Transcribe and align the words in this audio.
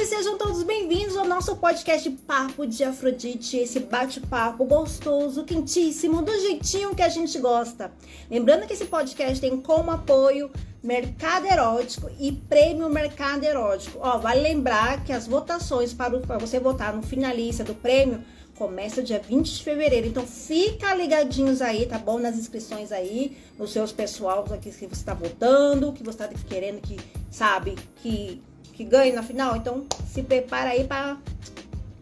Oi, 0.00 0.06
sejam 0.06 0.38
todos 0.38 0.62
bem-vindos 0.62 1.14
ao 1.14 1.26
nosso 1.26 1.54
podcast 1.56 2.08
Papo 2.26 2.66
de 2.66 2.82
Afrodite, 2.82 3.58
esse 3.58 3.80
bate-papo 3.80 4.64
gostoso, 4.64 5.44
quentíssimo, 5.44 6.22
do 6.22 6.32
jeitinho 6.40 6.94
que 6.94 7.02
a 7.02 7.08
gente 7.10 7.38
gosta. 7.38 7.92
Lembrando 8.30 8.66
que 8.66 8.72
esse 8.72 8.86
podcast 8.86 9.38
tem 9.38 9.60
como 9.60 9.90
apoio 9.90 10.50
Mercado 10.82 11.44
Erótico 11.44 12.10
e 12.18 12.32
Prêmio 12.32 12.88
Mercado 12.88 13.44
Erótico. 13.44 13.98
Ó, 14.00 14.16
vale 14.16 14.40
lembrar 14.40 15.04
que 15.04 15.12
as 15.12 15.26
votações 15.26 15.92
para, 15.92 16.18
para 16.20 16.38
você 16.38 16.58
votar 16.58 16.96
no 16.96 17.02
finalista 17.02 17.62
do 17.62 17.74
prêmio 17.74 18.24
começa 18.54 19.02
dia 19.02 19.18
20 19.18 19.54
de 19.54 19.62
fevereiro. 19.62 20.06
Então 20.06 20.26
fica 20.26 20.94
ligadinhos 20.94 21.60
aí, 21.60 21.84
tá 21.84 21.98
bom? 21.98 22.18
Nas 22.18 22.38
inscrições 22.38 22.90
aí, 22.90 23.36
nos 23.58 23.70
seus 23.70 23.92
pessoal 23.92 24.46
aqui 24.50 24.70
que 24.70 24.78
você 24.78 24.86
está 24.86 25.12
votando, 25.12 25.92
que 25.92 26.02
você 26.02 26.24
está 26.24 26.28
querendo 26.48 26.80
que, 26.80 26.98
sabe, 27.30 27.76
que 27.96 28.42
que 28.80 28.84
ganhe 28.84 29.12
na 29.12 29.22
final. 29.22 29.56
Então 29.56 29.84
se 30.10 30.22
prepara 30.22 30.70
aí 30.70 30.84
para 30.84 31.18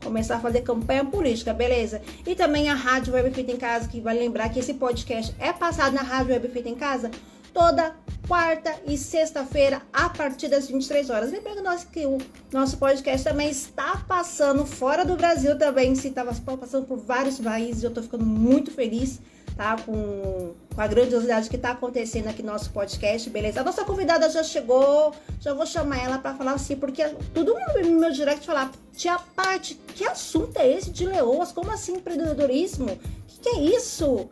começar 0.02 0.36
a 0.36 0.40
fazer 0.40 0.60
campanha 0.60 1.04
política, 1.04 1.52
beleza? 1.52 2.00
E 2.24 2.36
também 2.36 2.68
a 2.68 2.74
Rádio 2.74 3.14
Web 3.14 3.32
Feita 3.32 3.50
em 3.50 3.56
Casa, 3.56 3.88
que 3.88 4.00
vai 4.00 4.16
lembrar 4.16 4.48
que 4.48 4.60
esse 4.60 4.74
podcast 4.74 5.34
é 5.40 5.52
passado 5.52 5.92
na 5.92 6.02
Rádio 6.02 6.32
Web 6.32 6.48
Feita 6.48 6.68
em 6.68 6.76
Casa 6.76 7.10
toda 7.52 7.96
quarta 8.28 8.72
e 8.86 8.96
sexta-feira 8.96 9.82
a 9.92 10.08
partir 10.08 10.46
das 10.46 10.68
23 10.68 11.10
horas. 11.10 11.32
Lembrando 11.32 11.64
que 11.90 12.06
o 12.06 12.18
nosso 12.52 12.76
podcast 12.76 13.28
também 13.28 13.50
está 13.50 14.04
passando 14.06 14.64
fora 14.64 15.04
do 15.04 15.16
Brasil 15.16 15.58
também, 15.58 15.96
se 15.96 16.08
estava 16.08 16.32
passando 16.56 16.86
por 16.86 16.98
vários 16.98 17.40
países, 17.40 17.82
eu 17.82 17.88
estou 17.88 18.04
ficando 18.04 18.24
muito 18.24 18.70
feliz 18.70 19.18
tá? 19.58 19.76
Com, 19.76 20.54
com 20.72 20.80
a 20.80 20.86
grandiosidade 20.86 21.50
que 21.50 21.56
está 21.56 21.72
acontecendo 21.72 22.28
aqui 22.28 22.44
no 22.44 22.52
nosso 22.52 22.70
podcast, 22.70 23.28
beleza? 23.28 23.60
A 23.60 23.64
nossa 23.64 23.84
convidada 23.84 24.30
já 24.30 24.44
chegou, 24.44 25.12
já 25.40 25.52
vou 25.52 25.66
chamar 25.66 25.98
ela 25.98 26.16
para 26.16 26.32
falar 26.36 26.52
assim, 26.52 26.76
porque 26.76 27.04
todo 27.34 27.54
mundo 27.54 27.90
no 27.90 27.98
meu 27.98 28.12
direct 28.12 28.46
falar, 28.46 28.70
tia 28.96 29.18
Paty, 29.18 29.74
que 29.96 30.04
assunto 30.04 30.56
é 30.58 30.70
esse 30.70 30.92
de 30.92 31.04
leoas? 31.04 31.50
Como 31.50 31.72
assim 31.72 31.96
empreendedorismo? 31.96 32.86
O 32.86 32.98
que, 33.26 33.40
que 33.40 33.48
é 33.48 33.60
isso? 33.76 34.30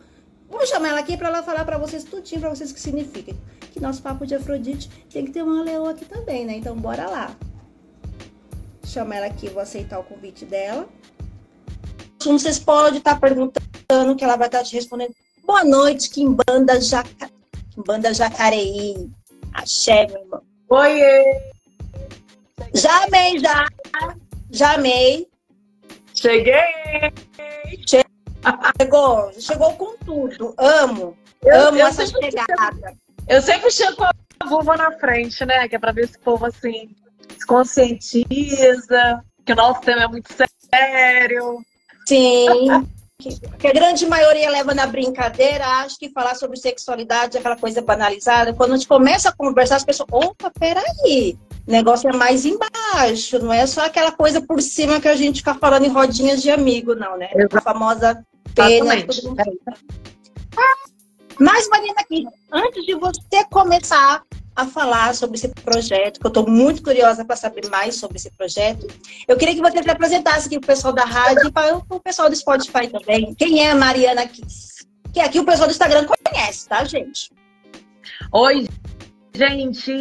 Vamos 0.48 0.68
chamar 0.68 0.90
ela 0.90 1.00
aqui 1.00 1.16
para 1.16 1.26
ela 1.26 1.42
falar 1.42 1.64
para 1.64 1.76
vocês 1.76 2.04
tudinho, 2.04 2.40
para 2.40 2.50
vocês 2.50 2.70
o 2.70 2.74
que 2.74 2.80
significa. 2.80 3.34
Que 3.72 3.80
nosso 3.80 4.00
papo 4.00 4.24
de 4.24 4.36
Afrodite 4.36 4.88
tem 5.10 5.24
que 5.24 5.32
ter 5.32 5.42
uma 5.42 5.64
leoa 5.64 5.90
aqui 5.90 6.04
também, 6.04 6.46
né? 6.46 6.56
Então 6.56 6.76
bora 6.76 7.10
lá. 7.10 7.34
Chama 8.84 9.16
ela 9.16 9.26
aqui, 9.26 9.48
vou 9.48 9.60
aceitar 9.60 9.98
o 9.98 10.04
convite 10.04 10.44
dela. 10.44 10.88
Vocês 12.24 12.60
podem 12.60 12.98
estar 12.98 13.18
tá 13.18 13.20
perguntando 13.86 14.16
que 14.16 14.24
ela 14.24 14.36
vai 14.36 14.48
estar 14.48 14.62
te 14.62 14.74
respondendo. 14.74 15.14
Boa 15.44 15.64
noite, 15.64 16.10
Kimbanda, 16.10 16.80
Jaca... 16.80 17.30
Kimbanda 17.72 18.12
Jacareí. 18.12 19.08
Axé, 19.52 20.06
meu 20.08 20.20
irmão. 20.20 20.42
Oiê! 20.68 21.52
Já 22.74 23.04
amei, 23.04 23.38
já. 23.38 23.66
Já 24.50 24.74
amei. 24.74 25.28
Cheguei! 26.14 27.12
Chegou, 27.86 29.32
chegou 29.38 29.72
com 29.74 29.96
tudo. 29.98 30.54
Amo. 30.58 31.16
Eu, 31.42 31.68
amo 31.68 31.78
eu 31.78 31.86
essa 31.86 32.06
chegada. 32.06 32.96
Eu 33.28 33.40
sempre 33.40 33.70
chego 33.70 33.96
com 33.96 34.04
a 34.04 34.46
vulva 34.48 34.76
na 34.76 34.92
frente, 34.98 35.44
né? 35.44 35.68
Que 35.68 35.76
é 35.76 35.78
pra 35.78 35.92
ver 35.92 36.08
se 36.08 36.16
o 36.16 36.20
povo 36.20 36.46
assim 36.46 36.94
se 37.38 37.46
conscientiza, 37.46 39.22
que 39.44 39.52
o 39.52 39.56
nosso 39.56 39.80
tema 39.80 40.04
é 40.04 40.08
muito 40.08 40.28
sério. 40.32 41.60
Sim. 42.06 42.68
que 43.58 43.66
a 43.66 43.72
grande 43.72 44.06
maioria 44.06 44.50
leva 44.50 44.74
na 44.74 44.86
brincadeira, 44.86 45.66
acho 45.80 45.98
que 45.98 46.10
falar 46.10 46.34
sobre 46.34 46.58
sexualidade 46.58 47.36
é 47.36 47.40
aquela 47.40 47.56
coisa 47.56 47.80
banalizada. 47.80 48.52
Quando 48.52 48.72
a 48.72 48.76
gente 48.76 48.86
começa 48.86 49.30
a 49.30 49.32
conversar, 49.32 49.76
as 49.76 49.84
pessoas, 49.84 50.08
opa, 50.12 50.52
peraí, 50.58 51.38
o 51.66 51.70
negócio 51.70 52.08
é 52.10 52.12
mais 52.16 52.44
embaixo, 52.44 53.38
não 53.38 53.52
é 53.52 53.66
só 53.66 53.86
aquela 53.86 54.12
coisa 54.12 54.40
por 54.40 54.60
cima 54.60 55.00
que 55.00 55.08
a 55.08 55.16
gente 55.16 55.38
fica 55.38 55.54
falando 55.54 55.86
em 55.86 55.90
rodinhas 55.90 56.42
de 56.42 56.50
amigo, 56.50 56.94
não, 56.94 57.16
né? 57.16 57.30
A 57.52 57.60
famosa 57.60 58.24
pena. 58.54 58.94
Mas, 61.38 61.68
Marina, 61.68 61.94
aqui, 61.98 62.26
antes 62.52 62.84
de 62.84 62.94
você 62.94 63.44
começar 63.50 64.22
a 64.56 64.66
falar 64.66 65.14
sobre 65.14 65.36
esse 65.36 65.48
projeto, 65.48 66.18
que 66.18 66.26
eu 66.26 66.30
estou 66.30 66.48
muito 66.48 66.82
curiosa 66.82 67.24
para 67.24 67.36
saber 67.36 67.68
mais 67.68 67.96
sobre 67.96 68.16
esse 68.16 68.30
projeto. 68.30 68.86
Eu 69.28 69.36
queria 69.36 69.54
que 69.54 69.60
você 69.60 69.82
se 69.82 69.90
apresentasse 69.90 70.46
aqui 70.46 70.58
para 70.58 70.64
o 70.64 70.74
pessoal 70.74 70.94
da 70.94 71.04
rádio 71.04 71.48
e 71.48 71.52
para 71.52 71.76
o 71.76 72.00
pessoal 72.00 72.30
do 72.30 72.34
Spotify 72.34 72.88
também. 72.88 73.34
Quem 73.34 73.64
é 73.64 73.70
a 73.70 73.74
Mariana 73.74 74.26
Kiss? 74.26 74.86
Que 75.12 75.20
aqui 75.20 75.38
o 75.38 75.44
pessoal 75.44 75.68
do 75.68 75.72
Instagram 75.72 76.06
conhece, 76.06 76.66
tá, 76.66 76.82
gente? 76.84 77.30
Oi, 78.32 78.66
gente. 79.34 79.92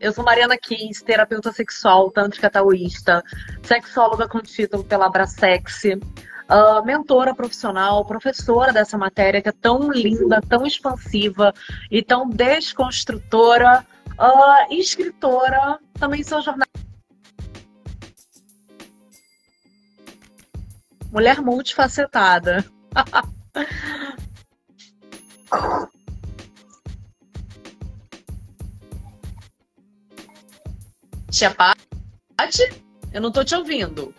Eu 0.00 0.12
sou 0.12 0.24
Mariana 0.24 0.56
Kiss, 0.56 1.04
terapeuta 1.04 1.52
sexual, 1.52 2.10
tântrica 2.12 2.48
taoísta, 2.48 3.22
sexóloga 3.62 4.28
com 4.28 4.40
título 4.40 4.84
pela 4.84 5.06
Abrasex. 5.06 5.82
Uh, 5.84 6.84
mentora 6.84 7.34
profissional, 7.34 8.04
professora 8.04 8.70
dessa 8.70 8.98
matéria 8.98 9.40
que 9.40 9.48
é 9.48 9.52
tão 9.52 9.90
linda, 9.90 10.42
tão 10.46 10.66
expansiva 10.66 11.54
e 11.90 12.02
tão 12.02 12.28
desconstrutora 12.28 13.84
Uh, 14.18 14.72
escritora, 14.72 15.78
também 15.94 16.22
sou 16.22 16.40
jornalista. 16.40 16.72
Mulher 21.10 21.40
multifacetada. 21.40 22.64
Tia 31.30 31.52
Paty? 31.52 32.82
Eu 33.12 33.20
não 33.20 33.32
tô 33.32 33.44
te 33.44 33.56
ouvindo. 33.56 34.14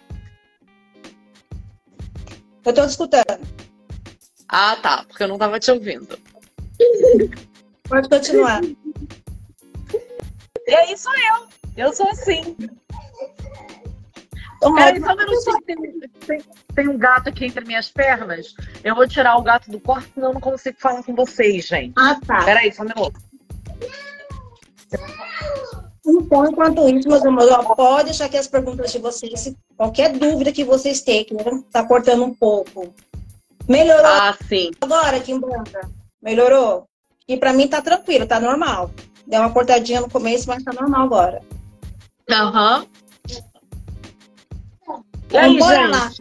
Eu 2.65 2.73
tô 2.73 2.83
escutando. 2.83 3.25
Ah, 4.49 4.75
tá, 4.75 5.05
porque 5.05 5.23
eu 5.23 5.27
não 5.29 5.37
tava 5.37 5.59
te 5.59 5.71
ouvindo. 5.71 6.19
Pode 7.87 8.09
continuar. 8.09 8.61
E 10.75 10.77
aí 10.77 10.97
sou 10.97 11.13
eu. 11.13 11.47
Eu 11.77 11.93
sou 11.93 12.05
assim. 12.09 12.53
Peraí, 14.59 14.99
só 14.99 15.13
um 15.13 15.15
minutinho. 15.15 15.61
Tem, 15.65 16.09
tem, 16.27 16.43
tem, 16.75 16.87
um 16.89 16.97
gato 16.97 17.29
aqui 17.29 17.45
entre 17.45 17.63
minhas 17.63 17.89
pernas. 17.89 18.53
Eu 18.83 18.93
vou 18.93 19.07
tirar 19.07 19.37
o 19.37 19.41
gato 19.41 19.71
do 19.71 19.79
quarto, 19.79 20.11
senão 20.13 20.29
eu 20.29 20.33
não 20.33 20.41
consigo 20.41 20.75
falar 20.77 21.01
com 21.01 21.15
vocês, 21.15 21.65
gente. 21.65 21.93
Ah, 21.97 22.19
tá. 22.27 22.43
Peraí, 22.43 22.73
só 22.73 22.83
um 22.83 22.87
minuto. 22.87 23.21
Então, 26.05 26.45
enquanto 26.45 26.89
isso, 26.89 27.07
meus 27.07 27.25
amores, 27.25 27.55
pode 27.77 28.05
deixar 28.05 28.25
aqui 28.25 28.37
as 28.37 28.47
perguntas 28.47 28.91
de 28.91 28.99
vocês. 28.99 29.55
Qualquer 29.77 30.11
dúvida 30.11 30.51
que 30.51 30.65
vocês 30.65 31.01
tenham, 31.01 31.61
tá 31.71 31.85
cortando 31.85 32.25
um 32.25 32.33
pouco. 32.33 32.93
Melhorou? 33.65 34.05
Ah, 34.05 34.37
sim. 34.49 34.71
Agora, 34.81 35.21
Kimbanda? 35.21 35.89
Melhorou? 36.21 36.85
E 37.29 37.37
pra 37.37 37.53
mim 37.53 37.65
tá 37.69 37.81
tranquilo, 37.81 38.27
tá 38.27 38.41
normal. 38.41 38.91
Deu 39.27 39.41
uma 39.41 39.51
cortadinha 39.51 40.01
no 40.01 40.09
começo, 40.09 40.47
mas 40.47 40.63
tá 40.63 40.73
normal 40.73 41.05
agora. 41.05 41.41
Aham. 42.29 42.79
Uhum. 42.79 42.87
E 45.31 45.37
aí, 45.37 45.55
então, 45.55 45.67
bora 45.67 45.87
lá. 45.87 46.11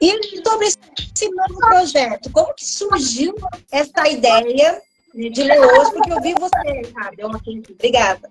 E 0.00 0.42
sobre 0.46 0.66
esse 0.66 1.30
novo 1.30 1.58
projeto, 1.58 2.30
como 2.30 2.54
que 2.54 2.66
surgiu 2.66 3.34
essa 3.70 4.08
ideia 4.08 4.82
de 5.14 5.42
Leoas? 5.42 5.90
Porque 5.90 6.12
eu 6.12 6.20
vi 6.20 6.34
você, 6.34 6.92
sabe? 6.92 7.24
Obrigada. 7.24 8.30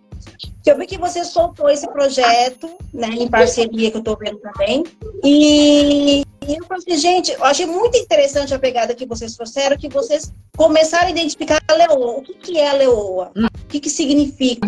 Eu 0.65 0.77
vi 0.77 0.85
que 0.85 0.97
você 0.97 1.23
soltou 1.25 1.69
esse 1.69 1.87
projeto, 1.87 2.69
né, 2.93 3.09
em 3.09 3.27
parceria 3.27 3.91
que 3.91 3.97
eu 3.97 3.99
estou 3.99 4.17
vendo 4.17 4.39
também. 4.39 4.83
E, 5.23 6.23
e 6.47 6.55
eu 6.55 6.65
falei 6.65 6.97
gente, 6.97 7.31
eu 7.31 7.43
achei 7.43 7.65
muito 7.65 7.97
interessante 7.97 8.53
a 8.53 8.59
pegada 8.59 8.95
que 8.95 9.05
vocês 9.05 9.35
trouxeram, 9.35 9.77
que 9.77 9.89
vocês 9.89 10.33
começaram 10.55 11.07
a 11.07 11.11
identificar 11.11 11.61
a 11.67 11.73
leoa. 11.73 12.17
O 12.17 12.21
que, 12.21 12.33
que 12.35 12.57
é 12.57 12.69
a 12.69 12.73
leoa? 12.73 13.31
O 13.35 13.67
que, 13.67 13.79
que 13.79 13.89
significa? 13.89 14.67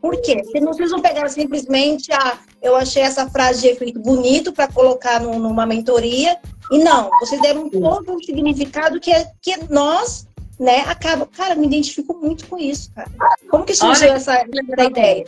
Por 0.00 0.20
quê? 0.20 0.42
Porque 0.42 0.60
vocês 0.60 0.90
não 0.90 1.00
pegaram 1.00 1.28
simplesmente 1.28 2.12
a. 2.12 2.38
Eu 2.60 2.74
achei 2.74 3.02
essa 3.02 3.28
frase 3.30 3.62
de 3.62 3.68
efeito 3.68 4.00
bonito 4.00 4.52
para 4.52 4.66
colocar 4.66 5.20
numa 5.20 5.66
mentoria. 5.66 6.38
E 6.70 6.78
não, 6.78 7.10
vocês 7.20 7.40
deram 7.40 7.70
todo 7.70 8.12
um 8.12 8.18
significado 8.18 8.98
que 8.98 9.12
é 9.12 9.30
que 9.40 9.56
nós 9.70 10.26
né, 10.58 10.80
acaba. 10.86 11.26
Cara, 11.26 11.54
me 11.54 11.66
identifico 11.66 12.14
muito 12.14 12.46
com 12.46 12.58
isso, 12.58 12.90
cara. 12.94 13.10
Como 13.48 13.64
que 13.64 13.74
surgiu 13.74 14.08
Olha, 14.08 14.16
essa, 14.16 14.34
essa 14.34 14.84
ideia? 14.84 15.26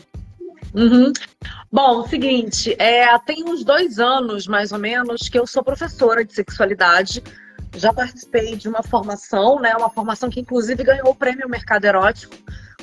Uhum. 0.74 1.12
Bom, 1.70 2.06
seguinte, 2.06 2.74
é, 2.78 3.06
tem 3.20 3.44
uns 3.44 3.64
dois 3.64 3.98
anos, 3.98 4.46
mais 4.46 4.72
ou 4.72 4.78
menos, 4.78 5.28
que 5.28 5.38
eu 5.38 5.46
sou 5.46 5.62
professora 5.62 6.24
de 6.24 6.34
sexualidade. 6.34 7.22
Já 7.76 7.92
participei 7.92 8.56
de 8.56 8.68
uma 8.68 8.82
formação, 8.82 9.60
né? 9.60 9.74
Uma 9.76 9.90
formação 9.90 10.30
que 10.30 10.40
inclusive 10.40 10.82
ganhou 10.82 11.10
o 11.10 11.14
prêmio 11.14 11.48
Mercado 11.48 11.84
Erótico 11.84 12.34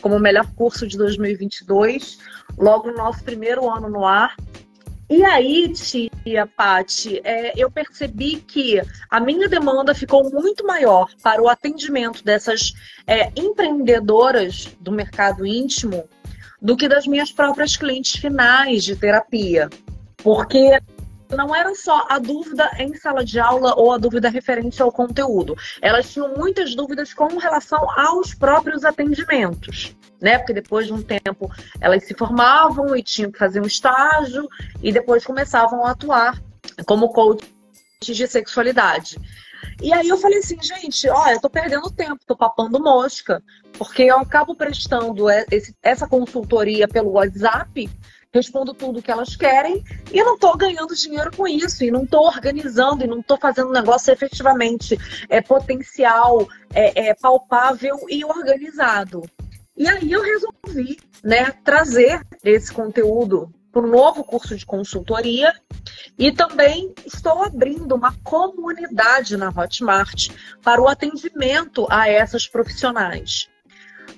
como 0.05 0.19
melhor 0.19 0.45
curso 0.53 0.87
de 0.87 0.97
2022, 0.99 2.19
logo 2.55 2.91
no 2.91 2.97
nosso 2.97 3.23
primeiro 3.23 3.67
ano 3.67 3.89
no 3.89 4.05
ar. 4.05 4.35
E 5.09 5.25
aí, 5.25 5.67
tia 6.25 6.47
Pati, 6.47 7.21
é, 7.23 7.53
eu 7.55 7.69
percebi 7.69 8.37
que 8.37 8.81
a 9.11 9.19
minha 9.19 9.47
demanda 9.47 9.93
ficou 9.93 10.27
muito 10.31 10.65
maior 10.65 11.07
para 11.21 11.41
o 11.41 11.47
atendimento 11.47 12.23
dessas 12.25 12.73
é, 13.05 13.31
empreendedoras 13.35 14.75
do 14.79 14.91
mercado 14.91 15.45
íntimo 15.45 16.09
do 16.59 16.75
que 16.75 16.87
das 16.87 17.05
minhas 17.05 17.31
próprias 17.31 17.77
clientes 17.77 18.19
finais 18.19 18.83
de 18.83 18.95
terapia. 18.95 19.69
Porque 20.17 20.81
não 21.29 21.55
era 21.55 21.75
só 21.75 22.07
a 22.09 22.17
dúvida 22.17 22.71
em 22.79 22.95
sala 22.95 23.23
de 23.23 23.39
aula 23.39 23.75
ou 23.75 23.91
a 23.91 23.97
dúvida 23.99 24.27
referente 24.27 24.81
ao 24.81 24.91
conteúdo. 24.91 25.55
Elas 25.79 26.11
tinham 26.11 26.33
muitas 26.35 26.73
dúvidas 26.73 27.13
com 27.13 27.37
relação 27.37 27.87
aos 27.99 28.33
próprios 28.33 28.83
atendimentos, 28.83 29.95
né? 30.21 30.37
Porque 30.37 30.53
depois 30.53 30.87
de 30.87 30.93
um 30.93 31.01
tempo 31.01 31.51
elas 31.79 32.03
se 32.05 32.13
formavam 32.13 32.95
e 32.95 33.03
tinham 33.03 33.31
que 33.31 33.39
fazer 33.39 33.61
um 33.61 33.67
estágio 33.67 34.47
e 34.81 34.91
depois 34.91 35.25
começavam 35.25 35.85
a 35.85 35.91
atuar 35.91 36.41
como 36.85 37.09
coach 37.09 37.45
de 38.01 38.27
sexualidade. 38.27 39.17
E 39.81 39.91
aí 39.91 40.07
eu 40.07 40.17
falei 40.17 40.39
assim, 40.39 40.57
gente, 40.61 41.09
olha, 41.09 41.33
eu 41.33 41.41
tô 41.41 41.49
perdendo 41.49 41.89
tempo, 41.91 42.19
tô 42.25 42.35
papando 42.35 42.79
mosca, 42.79 43.41
porque 43.77 44.03
eu 44.03 44.19
acabo 44.19 44.55
prestando 44.55 45.25
essa 45.81 46.07
consultoria 46.07 46.87
pelo 46.87 47.11
WhatsApp 47.11 47.89
respondo 48.35 48.73
tudo 48.73 49.01
que 49.01 49.09
elas 49.09 49.33
querem 49.37 49.81
e 50.11 50.21
não 50.21 50.35
estou 50.35 50.57
ganhando 50.57 50.93
dinheiro 50.93 51.31
com 51.35 51.47
isso, 51.47 51.85
e 51.85 51.89
não 51.89 52.03
estou 52.03 52.25
organizando, 52.25 53.05
e 53.05 53.07
não 53.07 53.21
estou 53.21 53.37
fazendo 53.37 53.69
um 53.69 53.71
negócio 53.71 54.11
efetivamente 54.11 54.97
é, 55.29 55.41
potencial, 55.41 56.45
é, 56.73 57.07
é, 57.07 57.13
palpável 57.13 57.97
e 58.09 58.25
organizado. 58.25 59.23
E 59.77 59.87
aí 59.87 60.11
eu 60.11 60.21
resolvi 60.21 60.97
né, 61.23 61.51
trazer 61.63 62.21
esse 62.43 62.71
conteúdo 62.71 63.53
para 63.71 63.81
um 63.81 63.87
novo 63.87 64.23
curso 64.23 64.55
de 64.55 64.65
consultoria 64.65 65.53
e 66.17 66.31
também 66.31 66.93
estou 67.05 67.43
abrindo 67.43 67.93
uma 67.93 68.15
comunidade 68.23 69.35
na 69.35 69.49
Hotmart 69.49 70.29
para 70.63 70.81
o 70.81 70.87
atendimento 70.87 71.85
a 71.89 72.07
essas 72.07 72.47
profissionais. 72.47 73.49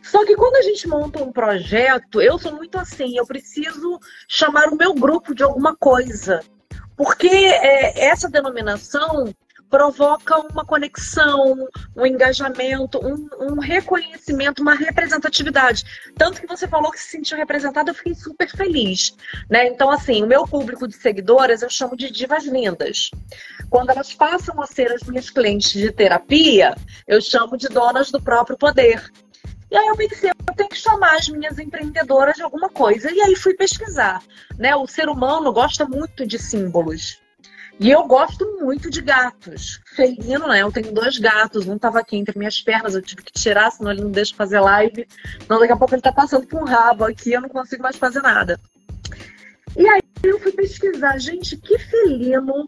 Só 0.04 0.24
que 0.24 0.36
quando 0.36 0.58
a 0.58 0.62
gente 0.62 0.88
monta 0.88 1.24
um 1.24 1.32
projeto, 1.32 2.22
eu 2.22 2.38
sou 2.38 2.54
muito 2.54 2.78
assim, 2.78 3.18
eu 3.18 3.26
preciso 3.26 4.00
chamar 4.28 4.70
o 4.70 4.78
meu 4.78 4.94
grupo 4.94 5.34
de 5.34 5.42
alguma 5.42 5.76
coisa. 5.76 6.42
Porque 6.96 7.28
é, 7.28 8.06
essa 8.06 8.30
denominação 8.30 9.34
provoca 9.70 10.38
uma 10.40 10.66
conexão, 10.66 11.68
um 11.96 12.06
engajamento, 12.06 13.00
um, 13.06 13.28
um, 13.40 13.60
reconhecimento, 13.60 14.62
uma 14.62 14.76
representatividade. 14.76 15.84
Tanto 16.18 16.42
que 16.42 16.48
você 16.48 16.68
falou 16.68 16.92
que 16.92 17.00
se 17.00 17.12
sentiu 17.12 17.38
representada, 17.38 17.92
eu 17.92 17.96
fiquei 17.96 18.16
super 18.16 18.50
feliz. 18.50 19.16
Né? 19.50 19.68
Então, 19.68 19.90
assim, 19.90 20.24
o 20.24 20.28
meu 20.28 20.48
público 20.48 20.88
de 20.88 20.96
seguidoras 20.96 21.62
eu 21.62 21.70
chamo 21.70 21.96
de 21.96 22.10
divas 22.10 22.46
lindas. 22.46 23.12
Quando 23.70 23.90
elas 23.90 24.14
passam 24.14 24.62
a 24.62 24.66
ser 24.66 24.92
as 24.92 25.04
minhas 25.04 25.30
clientes 25.30 25.72
de 25.74 25.92
terapia, 25.92 26.76
eu 27.08 27.22
chamo 27.22 27.58
de 27.58 27.68
donas 27.68 28.12
do 28.12 28.22
próprio 28.22 28.58
poder. 28.58 29.12
E 29.70 29.76
aí 29.76 29.88
eu 29.88 29.98
pensei, 29.98 30.30
eu 30.30 30.56
tenho 30.56 30.70
que 30.70 30.78
chamar 30.78 31.18
as 31.18 31.28
minhas 31.28 31.60
empreendedoras 31.60 32.36
de 32.36 32.42
alguma 32.42 32.70
coisa. 32.70 33.12
E 33.12 33.22
aí 33.22 33.36
fui 33.36 33.54
pesquisar. 33.54 34.24
Né? 34.58 34.74
O 34.76 34.88
ser 34.88 35.10
humano 35.10 35.52
gosta 35.52 35.86
muito 35.86 36.26
de 36.26 36.40
símbolos. 36.40 37.20
E 37.80 37.92
eu 37.92 38.06
gosto 38.06 38.58
muito 38.60 38.90
de 38.90 39.02
gatos. 39.02 39.80
Felino, 39.96 40.48
né? 40.48 40.62
Eu 40.62 40.72
tenho 40.72 40.92
dois 40.92 41.20
gatos, 41.20 41.68
um 41.68 41.76
estava 41.76 42.00
aqui 42.00 42.18
entre 42.18 42.38
minhas 42.38 42.60
pernas, 42.62 42.96
eu 42.96 43.02
tive 43.02 43.22
que 43.22 43.32
tirar, 43.32 43.72
senão 43.72 43.92
ele 43.92 44.02
não 44.02 44.12
deixa 44.12 44.36
fazer 44.36 44.60
live. 44.60 45.08
Não, 45.48 45.60
daqui 45.60 45.74
a 45.74 45.78
pouco 45.78 45.94
ele 45.94 46.00
está 46.00 46.12
passando 46.12 46.48
com 46.48 46.58
um 46.58 46.66
rabo 46.66 47.06
aqui, 47.06 47.34
eu 47.34 47.42
não 47.42 47.50
consigo 47.50 47.84
mais 47.84 47.96
fazer 47.96 48.22
nada. 48.22 48.60
E 49.76 49.88
aí 49.88 50.02
eu 50.24 50.40
fui 50.40 50.52
pesquisar, 50.52 51.20
gente, 51.20 51.56
que 51.58 51.78
felino 51.78 52.68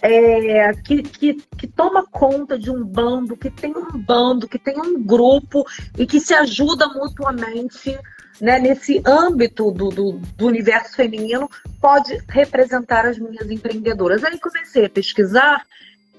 é, 0.00 0.72
que, 0.74 1.02
que, 1.02 1.34
que 1.34 1.66
toma 1.66 2.06
conta 2.06 2.58
de 2.58 2.70
um 2.70 2.84
bando, 2.84 3.36
que 3.36 3.50
tem 3.50 3.74
um 3.76 3.98
bando, 3.98 4.48
que 4.48 4.58
tem 4.58 4.80
um 4.80 5.02
grupo 5.02 5.64
e 5.98 6.06
que 6.06 6.20
se 6.20 6.34
ajuda 6.34 6.88
mutuamente 6.88 7.98
né, 8.40 8.58
nesse 8.58 9.02
âmbito 9.06 9.70
do, 9.70 9.88
do, 9.88 10.12
do, 10.12 10.46
universo 10.46 10.94
feminino, 10.94 11.50
pode 11.80 12.22
representar 12.28 13.06
as 13.06 13.18
minhas 13.18 13.50
empreendedoras. 13.50 14.22
Aí 14.24 14.38
comecei 14.38 14.86
a 14.86 14.90
pesquisar, 14.90 15.64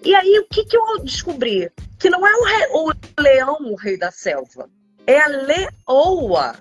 e 0.04 0.16
aí 0.16 0.40
o 0.40 0.48
que, 0.48 0.66
que 0.66 0.78
eu 0.78 1.00
descobri? 1.04 1.72
Que 2.00 2.10
não 2.10 2.26
é 2.26 2.34
o, 2.36 2.44
rei, 2.44 2.68
o 2.72 3.22
leão 3.22 3.58
o 3.72 3.76
rei 3.76 3.98
da 3.98 4.12
selva, 4.12 4.70
é 5.06 5.20
a 5.20 5.28
leoa. 5.28 6.56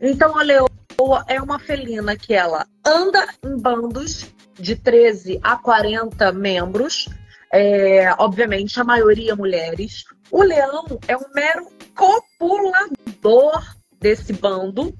Então 0.00 0.38
a 0.38 0.42
leoa 0.42 0.68
é 1.26 1.40
uma 1.40 1.58
felina 1.58 2.16
que 2.16 2.34
ela 2.34 2.66
anda 2.84 3.26
em 3.44 3.56
bandos 3.56 4.26
de 4.58 4.74
13 4.74 5.38
a 5.42 5.56
40 5.56 6.32
membros, 6.32 7.08
é, 7.52 8.12
obviamente 8.18 8.78
a 8.80 8.84
maioria 8.84 9.36
mulheres. 9.36 10.04
O 10.30 10.42
leão 10.42 10.84
é 11.06 11.16
um 11.16 11.32
mero 11.34 11.68
copulador 11.94 13.77
desse 14.00 14.32
bando, 14.32 14.94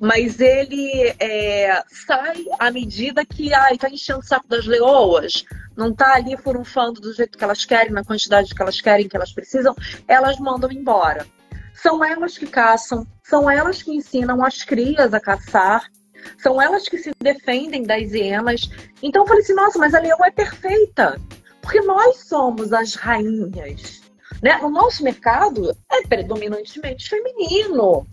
mas 0.00 0.40
ele 0.40 1.14
é, 1.18 1.82
sai 2.06 2.44
à 2.58 2.70
medida 2.70 3.24
que 3.24 3.52
ai, 3.52 3.76
tá 3.76 3.88
enchendo 3.90 4.20
o 4.20 4.24
saco 4.24 4.48
das 4.48 4.66
leoas, 4.66 5.44
não 5.76 5.94
tá 5.94 6.14
ali 6.14 6.36
furunfando 6.36 7.00
do 7.00 7.12
jeito 7.12 7.36
que 7.36 7.44
elas 7.44 7.64
querem, 7.64 7.92
na 7.92 8.04
quantidade 8.04 8.54
que 8.54 8.62
elas 8.62 8.80
querem, 8.80 9.08
que 9.08 9.16
elas 9.16 9.32
precisam, 9.32 9.74
elas 10.08 10.38
mandam 10.38 10.70
embora. 10.72 11.26
São 11.74 12.04
elas 12.04 12.36
que 12.36 12.46
caçam, 12.46 13.06
são 13.22 13.50
elas 13.50 13.82
que 13.82 13.92
ensinam 13.92 14.44
as 14.44 14.62
crias 14.62 15.14
a 15.14 15.20
caçar, 15.20 15.90
são 16.38 16.60
elas 16.60 16.88
que 16.88 16.98
se 16.98 17.10
defendem 17.20 17.82
das 17.82 18.12
hienas. 18.12 18.68
Então 19.02 19.22
eu 19.22 19.26
falei 19.26 19.42
assim, 19.42 19.54
nossa, 19.54 19.78
mas 19.78 19.94
a 19.94 20.00
leoa 20.00 20.26
é 20.26 20.30
perfeita. 20.30 21.20
Porque 21.62 21.80
nós 21.82 22.16
somos 22.26 22.72
as 22.72 22.94
rainhas. 22.94 24.00
Né? 24.42 24.58
O 24.62 24.70
nosso 24.70 25.02
mercado 25.02 25.76
é 25.90 26.02
predominantemente 26.06 27.08
feminino. 27.08 28.06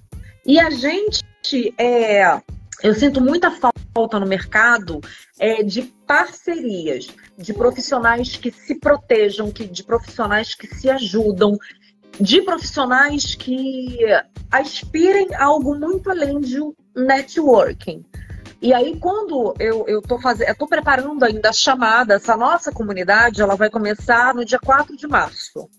E 0.45 0.59
a 0.59 0.69
gente 0.69 1.23
é. 1.77 2.41
Eu 2.83 2.93
sinto 2.93 3.19
muita 3.19 3.51
falta 3.51 4.19
no 4.19 4.27
mercado 4.27 5.01
é, 5.39 5.63
de 5.63 5.81
parcerias, 6.05 7.07
de 7.35 7.51
profissionais 7.51 8.35
que 8.37 8.51
se 8.51 8.75
protejam, 8.75 9.51
que, 9.51 9.65
de 9.65 9.83
profissionais 9.83 10.53
que 10.53 10.67
se 10.67 10.87
ajudam, 10.87 11.57
de 12.19 12.41
profissionais 12.43 13.33
que 13.33 13.97
aspirem 14.51 15.33
a 15.33 15.45
algo 15.45 15.75
muito 15.75 16.09
além 16.09 16.39
de 16.39 16.61
um 16.61 16.73
networking. 16.95 18.05
E 18.61 18.73
aí, 18.73 18.97
quando 18.99 19.53
eu, 19.59 20.01
tô 20.01 20.19
fazendo, 20.19 20.55
tô 20.55 20.67
preparando 20.67 21.23
ainda 21.23 21.49
a 21.49 21.53
chamada, 21.53 22.15
essa 22.15 22.35
nossa 22.35 22.71
comunidade, 22.71 23.41
ela 23.41 23.55
vai 23.55 23.69
começar 23.69 24.33
no 24.33 24.43
dia 24.43 24.59
4 24.59 24.97
de 24.97 25.07
março. 25.07 25.69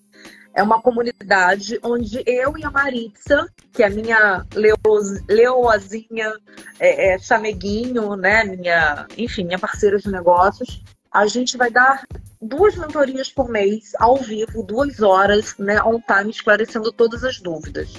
É 0.58 0.62
uma 0.62 0.82
comunidade 0.82 1.78
onde 1.84 2.20
eu 2.26 2.58
e 2.58 2.64
a 2.64 2.70
Maritza, 2.72 3.48
que 3.72 3.80
é 3.80 3.86
a 3.86 3.90
minha 3.90 4.44
leoz, 4.52 5.22
leoazinha, 5.28 6.34
é, 6.80 7.14
é, 7.14 7.18
chameguinho, 7.20 8.16
né? 8.16 8.42
Minha, 8.42 9.06
enfim, 9.16 9.44
minha 9.44 9.58
parceira 9.60 9.98
de 9.98 10.10
negócios, 10.10 10.82
a 11.12 11.28
gente 11.28 11.56
vai 11.56 11.70
dar 11.70 12.04
duas 12.42 12.74
mentorias 12.74 13.30
por 13.30 13.48
mês, 13.48 13.92
ao 14.00 14.16
vivo, 14.16 14.64
duas 14.64 15.00
horas, 15.00 15.56
né, 15.58 15.80
on 15.80 16.00
time, 16.00 16.32
esclarecendo 16.32 16.90
todas 16.90 17.22
as 17.22 17.38
dúvidas. 17.38 17.94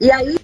E 0.00 0.10
aí, 0.10 0.40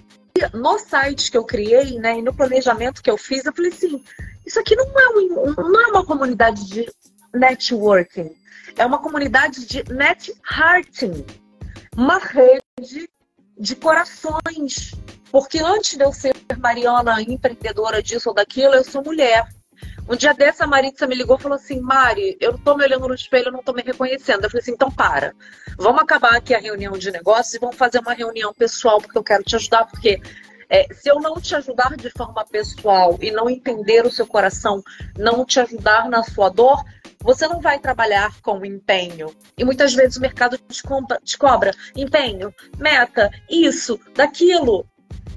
no 0.53 0.79
site 0.79 1.29
que 1.29 1.37
eu 1.37 1.43
criei, 1.43 1.99
né, 1.99 2.19
e 2.19 2.21
no 2.21 2.33
planejamento 2.33 3.03
que 3.03 3.11
eu 3.11 3.17
fiz, 3.17 3.43
eu 3.43 3.53
falei 3.53 3.71
assim, 3.71 4.01
isso 4.45 4.61
aqui 4.61 4.77
não 4.77 4.85
é, 4.97 5.09
um, 5.09 5.53
não 5.69 5.81
é 5.81 5.87
uma 5.87 6.05
comunidade 6.05 6.65
de 6.69 6.89
networking, 7.33 8.33
é 8.77 8.85
uma 8.85 8.99
comunidade 8.99 9.65
de 9.65 9.83
net 9.91 10.33
hearting, 10.49 11.25
uma 11.95 12.19
rede 12.19 13.09
de 13.57 13.75
corações. 13.75 14.93
Porque 15.31 15.59
antes 15.59 15.97
de 15.97 16.03
eu 16.03 16.13
ser 16.13 16.33
Mariana, 16.57 17.21
empreendedora 17.21 18.01
disso 18.01 18.29
ou 18.29 18.35
daquilo, 18.35 18.75
eu 18.75 18.83
sou 18.83 19.03
mulher. 19.03 19.45
Um 20.09 20.15
dia 20.15 20.33
dessa, 20.33 20.63
a 20.63 20.67
Maritza 20.67 21.05
me 21.05 21.15
ligou 21.15 21.37
e 21.37 21.41
falou 21.41 21.57
assim: 21.57 21.81
Mari, 21.81 22.37
eu 22.39 22.53
não 22.53 22.59
tô 22.59 22.75
me 22.75 22.83
olhando 22.83 23.07
no 23.07 23.13
espelho, 23.13 23.47
eu 23.47 23.51
não 23.51 23.61
tô 23.61 23.73
me 23.73 23.81
reconhecendo. 23.81 24.43
Eu 24.43 24.49
falei 24.49 24.61
assim: 24.61 24.71
então 24.71 24.89
para. 24.89 25.33
Vamos 25.77 26.01
acabar 26.01 26.35
aqui 26.35 26.55
a 26.55 26.59
reunião 26.59 26.97
de 26.97 27.11
negócios 27.11 27.53
e 27.55 27.59
vamos 27.59 27.75
fazer 27.75 27.99
uma 27.99 28.13
reunião 28.13 28.53
pessoal, 28.53 29.01
porque 29.01 29.17
eu 29.17 29.23
quero 29.23 29.43
te 29.43 29.55
ajudar. 29.57 29.85
Porque 29.85 30.21
é, 30.69 30.93
se 30.93 31.09
eu 31.09 31.19
não 31.19 31.39
te 31.39 31.55
ajudar 31.55 31.95
de 31.95 32.09
forma 32.09 32.45
pessoal 32.45 33.17
e 33.21 33.31
não 33.31 33.49
entender 33.49 34.05
o 34.05 34.11
seu 34.11 34.27
coração, 34.27 34.83
não 35.17 35.45
te 35.45 35.59
ajudar 35.59 36.09
na 36.09 36.23
sua 36.23 36.49
dor, 36.49 36.83
você 37.21 37.47
não 37.47 37.59
vai 37.61 37.79
trabalhar 37.79 38.39
com 38.41 38.63
empenho. 38.65 39.33
E 39.57 39.63
muitas 39.63 39.93
vezes 39.93 40.17
o 40.17 40.21
mercado 40.21 40.57
te, 40.57 40.83
compra, 40.83 41.19
te 41.23 41.37
cobra 41.37 41.73
empenho, 41.95 42.53
meta, 42.77 43.31
isso, 43.49 43.99
daquilo. 44.13 44.85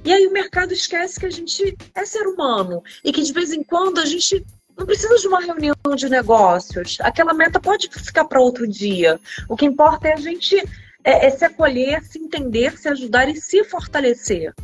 E 0.05 0.13
aí 0.13 0.27
o 0.27 0.33
mercado 0.33 0.73
esquece 0.73 1.21
que 1.21 1.27
a 1.27 1.31
gente 1.31 1.77
é 1.95 2.05
ser 2.05 2.27
humano 2.27 2.83
e 3.05 3.13
que 3.13 3.23
de 3.23 3.33
vez 3.33 3.53
em 3.53 3.63
quando 3.63 3.99
a 3.99 4.05
gente 4.05 4.45
não 4.77 4.87
precisa 4.87 5.17
de 5.17 5.29
uma 5.29 5.41
reunião 5.41 5.75
de 5.95 6.09
negócios. 6.09 6.97
Aquela 7.01 7.35
meta 7.35 7.61
pode 7.61 7.89
ficar 7.91 8.25
para 8.25 8.41
outro 8.41 8.67
dia. 8.67 9.21
O 9.49 9.57
que 9.57 9.67
importa 9.67 10.09
é 10.09 10.15
a 10.15 10.21
gente 10.21 10.57
é, 11.05 11.27
é 11.27 11.31
se 11.31 11.45
acolher, 11.45 12.03
se 12.03 12.19
entender, 12.19 12.79
se 12.79 12.89
ajudar 12.89 13.29
e 13.29 13.37
se 13.37 13.63
fortalecer. 13.65 14.55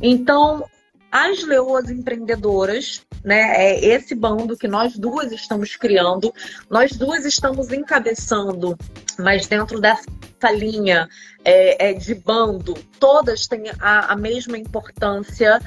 Então, 0.00 0.64
as 1.10 1.42
leoas 1.42 1.90
empreendedoras, 1.90 3.04
né? 3.24 3.54
É 3.56 3.84
esse 3.84 4.14
bando 4.14 4.56
que 4.56 4.68
nós 4.68 4.96
duas 4.96 5.32
estamos 5.32 5.76
criando, 5.76 6.32
nós 6.68 6.92
duas 6.92 7.24
estamos 7.24 7.72
encabeçando, 7.72 8.78
mas 9.18 9.46
dentro 9.46 9.80
dessa 9.80 10.50
linha 10.52 11.08
é, 11.44 11.90
é 11.90 11.92
de 11.92 12.14
bando, 12.14 12.74
todas 12.98 13.46
têm 13.46 13.64
a, 13.80 14.12
a 14.12 14.16
mesma 14.16 14.56
importância, 14.56 15.60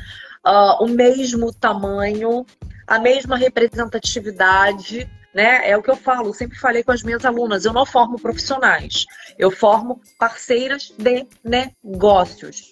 uh, 0.45 0.83
o 0.83 0.87
mesmo 0.87 1.53
tamanho, 1.53 2.45
a 2.87 2.97
mesma 2.99 3.35
representatividade, 3.35 5.09
né? 5.33 5.69
É 5.69 5.75
o 5.75 5.83
que 5.83 5.91
eu 5.91 5.97
falo, 5.97 6.33
sempre 6.33 6.57
falei 6.57 6.83
com 6.83 6.91
as 6.91 7.03
minhas 7.03 7.25
alunas, 7.25 7.65
eu 7.65 7.73
não 7.73 7.85
formo 7.85 8.19
profissionais, 8.19 9.05
eu 9.37 9.51
formo 9.51 9.99
parceiras 10.17 10.93
de 10.97 11.27
negócios. 11.43 12.71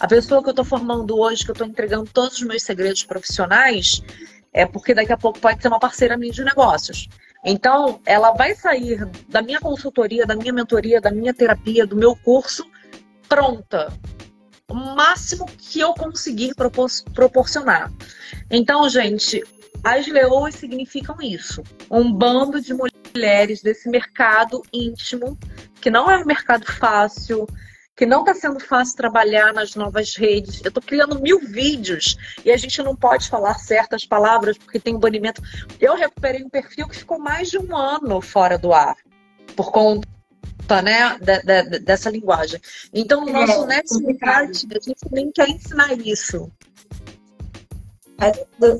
A 0.00 0.08
pessoa 0.08 0.42
que 0.42 0.48
eu 0.48 0.52
estou 0.52 0.64
formando 0.64 1.18
hoje, 1.18 1.44
que 1.44 1.50
eu 1.50 1.52
estou 1.52 1.66
entregando 1.66 2.10
todos 2.10 2.38
os 2.38 2.42
meus 2.42 2.62
segredos 2.62 3.04
profissionais, 3.04 4.02
é 4.50 4.64
porque 4.64 4.94
daqui 4.94 5.12
a 5.12 5.16
pouco 5.18 5.38
pode 5.38 5.60
ser 5.60 5.68
uma 5.68 5.78
parceira 5.78 6.16
minha 6.16 6.32
de 6.32 6.42
negócios. 6.42 7.06
Então, 7.44 8.00
ela 8.06 8.32
vai 8.32 8.54
sair 8.54 9.06
da 9.28 9.42
minha 9.42 9.60
consultoria, 9.60 10.24
da 10.24 10.34
minha 10.34 10.54
mentoria, 10.54 11.02
da 11.02 11.10
minha 11.10 11.34
terapia, 11.34 11.86
do 11.86 11.96
meu 11.96 12.16
curso, 12.16 12.64
pronta. 13.28 13.92
O 14.68 14.74
máximo 14.74 15.44
que 15.58 15.80
eu 15.80 15.92
conseguir 15.92 16.54
propor 16.54 16.88
proporcionar. 17.14 17.92
Então, 18.50 18.88
gente, 18.88 19.42
as 19.84 20.06
leoas 20.06 20.54
significam 20.54 21.16
isso. 21.20 21.62
Um 21.90 22.10
bando 22.10 22.58
de 22.60 22.72
mulheres 22.72 23.60
desse 23.60 23.88
mercado 23.90 24.62
íntimo, 24.72 25.38
que 25.80 25.90
não 25.90 26.10
é 26.10 26.18
um 26.18 26.24
mercado 26.24 26.64
fácil, 26.64 27.46
que 28.00 28.06
não 28.06 28.20
está 28.20 28.34
sendo 28.34 28.58
fácil 28.58 28.96
trabalhar 28.96 29.52
nas 29.52 29.74
novas 29.74 30.16
redes. 30.16 30.62
Eu 30.64 30.68
estou 30.68 30.82
criando 30.82 31.20
mil 31.20 31.38
vídeos 31.38 32.16
e 32.42 32.50
a 32.50 32.56
gente 32.56 32.82
não 32.82 32.96
pode 32.96 33.28
falar 33.28 33.58
certas 33.58 34.06
palavras 34.06 34.56
porque 34.56 34.80
tem 34.80 34.96
um 34.96 34.98
banimento. 34.98 35.42
Eu 35.78 35.94
recuperei 35.96 36.42
um 36.42 36.48
perfil 36.48 36.88
que 36.88 36.96
ficou 36.96 37.18
mais 37.18 37.50
de 37.50 37.58
um 37.58 37.76
ano 37.76 38.22
fora 38.22 38.56
do 38.56 38.72
ar 38.72 38.96
por 39.54 39.70
conta 39.70 40.08
né, 40.82 41.18
de, 41.18 41.42
de, 41.42 41.78
dessa 41.80 42.08
linguagem. 42.08 42.58
Então, 42.94 43.20
no 43.26 43.34
nosso 43.34 43.64
é, 43.64 43.66
Netflix, 43.66 44.24
a 44.24 44.80
gente 44.80 45.00
também 45.02 45.30
quer 45.30 45.50
ensinar 45.50 45.92
isso. 46.00 46.50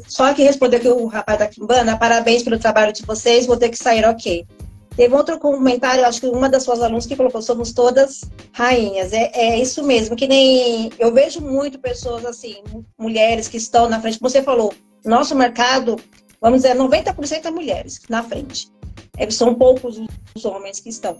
Só 0.08 0.32
que 0.32 0.44
responder 0.44 0.78
aqui 0.78 0.88
o 0.88 1.04
rapaz 1.04 1.38
da 1.38 1.46
Kimbana, 1.46 1.98
parabéns 1.98 2.42
pelo 2.42 2.58
trabalho 2.58 2.94
de 2.94 3.02
vocês, 3.02 3.44
vou 3.44 3.58
ter 3.58 3.68
que 3.68 3.76
sair, 3.76 4.02
ok. 4.06 4.46
Teve 4.96 5.14
outro 5.14 5.38
comentário, 5.38 6.04
acho 6.04 6.20
que 6.20 6.26
uma 6.26 6.48
das 6.48 6.62
suas 6.62 6.82
alunas 6.82 7.06
que 7.06 7.16
colocou, 7.16 7.40
somos 7.40 7.72
todas 7.72 8.22
rainhas. 8.52 9.12
É, 9.12 9.30
é 9.32 9.58
isso 9.58 9.82
mesmo, 9.82 10.16
que 10.16 10.26
nem 10.26 10.90
eu 10.98 11.12
vejo 11.12 11.40
muito 11.40 11.78
pessoas 11.78 12.24
assim, 12.24 12.62
mulheres 12.98 13.48
que 13.48 13.56
estão 13.56 13.88
na 13.88 14.00
frente. 14.00 14.18
Você 14.20 14.42
falou, 14.42 14.74
nosso 15.04 15.34
mercado, 15.34 15.96
vamos 16.40 16.62
dizer, 16.62 16.76
90% 16.76 17.44
é 17.44 17.50
mulheres 17.50 18.00
na 18.08 18.22
frente. 18.22 18.68
É, 19.16 19.30
são 19.30 19.54
poucos 19.54 20.00
os 20.34 20.44
homens 20.44 20.80
que 20.80 20.88
estão. 20.88 21.16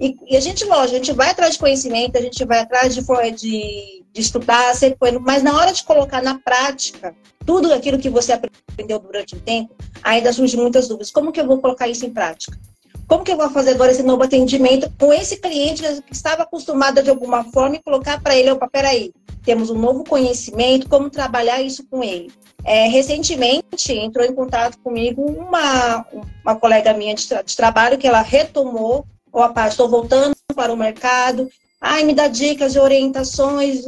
E, 0.00 0.16
e, 0.28 0.36
a 0.36 0.40
gente, 0.40 0.64
lógico, 0.64 0.96
a 0.96 0.98
gente 0.98 1.12
vai 1.12 1.30
atrás 1.30 1.54
de 1.54 1.60
conhecimento, 1.60 2.16
a 2.16 2.20
gente 2.20 2.44
vai 2.44 2.58
atrás 2.60 2.94
de, 2.94 3.02
de, 3.36 4.04
de 4.12 4.20
estudar, 4.20 4.72
mas 5.20 5.42
na 5.42 5.56
hora 5.56 5.72
de 5.72 5.84
colocar 5.84 6.22
na 6.22 6.38
prática 6.38 7.14
tudo 7.46 7.72
aquilo 7.72 7.98
que 7.98 8.10
você 8.10 8.32
aprendeu 8.32 8.98
durante 8.98 9.36
o 9.36 9.40
tempo, 9.40 9.74
ainda 10.02 10.32
surgem 10.32 10.60
muitas 10.60 10.88
dúvidas. 10.88 11.10
Como 11.10 11.30
que 11.30 11.40
eu 11.40 11.46
vou 11.46 11.60
colocar 11.60 11.88
isso 11.88 12.04
em 12.06 12.10
prática? 12.10 12.58
Como 13.06 13.24
que 13.24 13.32
eu 13.32 13.36
vou 13.36 13.50
fazer 13.50 13.70
agora 13.70 13.92
esse 13.92 14.02
novo 14.02 14.22
atendimento 14.22 14.90
com 14.98 15.12
esse 15.12 15.36
cliente 15.36 15.82
que 16.02 16.12
estava 16.12 16.42
acostumado 16.42 17.02
de 17.02 17.10
alguma 17.10 17.44
forma 17.44 17.76
e 17.76 17.82
colocar 17.82 18.20
para 18.20 18.36
ele, 18.36 18.50
opa, 18.50 18.68
peraí, 18.68 19.12
temos 19.44 19.70
um 19.70 19.78
novo 19.78 20.04
conhecimento, 20.04 20.88
como 20.88 21.10
trabalhar 21.10 21.60
isso 21.60 21.86
com 21.88 22.02
ele. 22.02 22.32
É, 22.64 22.88
recentemente 22.88 23.92
entrou 23.92 24.24
em 24.24 24.34
contato 24.34 24.78
comigo 24.78 25.22
uma, 25.22 26.06
uma 26.42 26.56
colega 26.56 26.94
minha 26.94 27.14
de, 27.14 27.28
tra 27.28 27.42
de 27.42 27.54
trabalho 27.54 27.98
que 27.98 28.06
ela 28.06 28.22
retomou, 28.22 29.04
opa, 29.30 29.68
estou 29.68 29.88
voltando 29.88 30.34
para 30.54 30.72
o 30.72 30.76
mercado, 30.76 31.46
ai, 31.78 32.04
me 32.04 32.14
dá 32.14 32.26
dicas 32.26 32.74
e 32.74 32.78
orientações. 32.78 33.84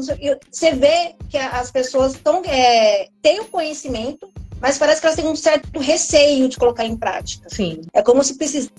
Você 0.50 0.72
vê 0.72 1.14
que 1.30 1.38
as 1.38 1.70
pessoas 1.70 2.14
tão, 2.22 2.42
é, 2.44 3.08
têm 3.22 3.40
o 3.40 3.46
conhecimento, 3.46 4.30
mas 4.60 4.76
parece 4.76 5.00
que 5.00 5.06
elas 5.06 5.16
têm 5.16 5.26
um 5.26 5.36
certo 5.36 5.78
receio 5.78 6.48
de 6.48 6.58
colocar 6.58 6.84
em 6.84 6.96
prática. 6.96 7.48
Sim. 7.48 7.80
É 7.94 8.02
como 8.02 8.22
se 8.22 8.36
precisasse 8.36 8.70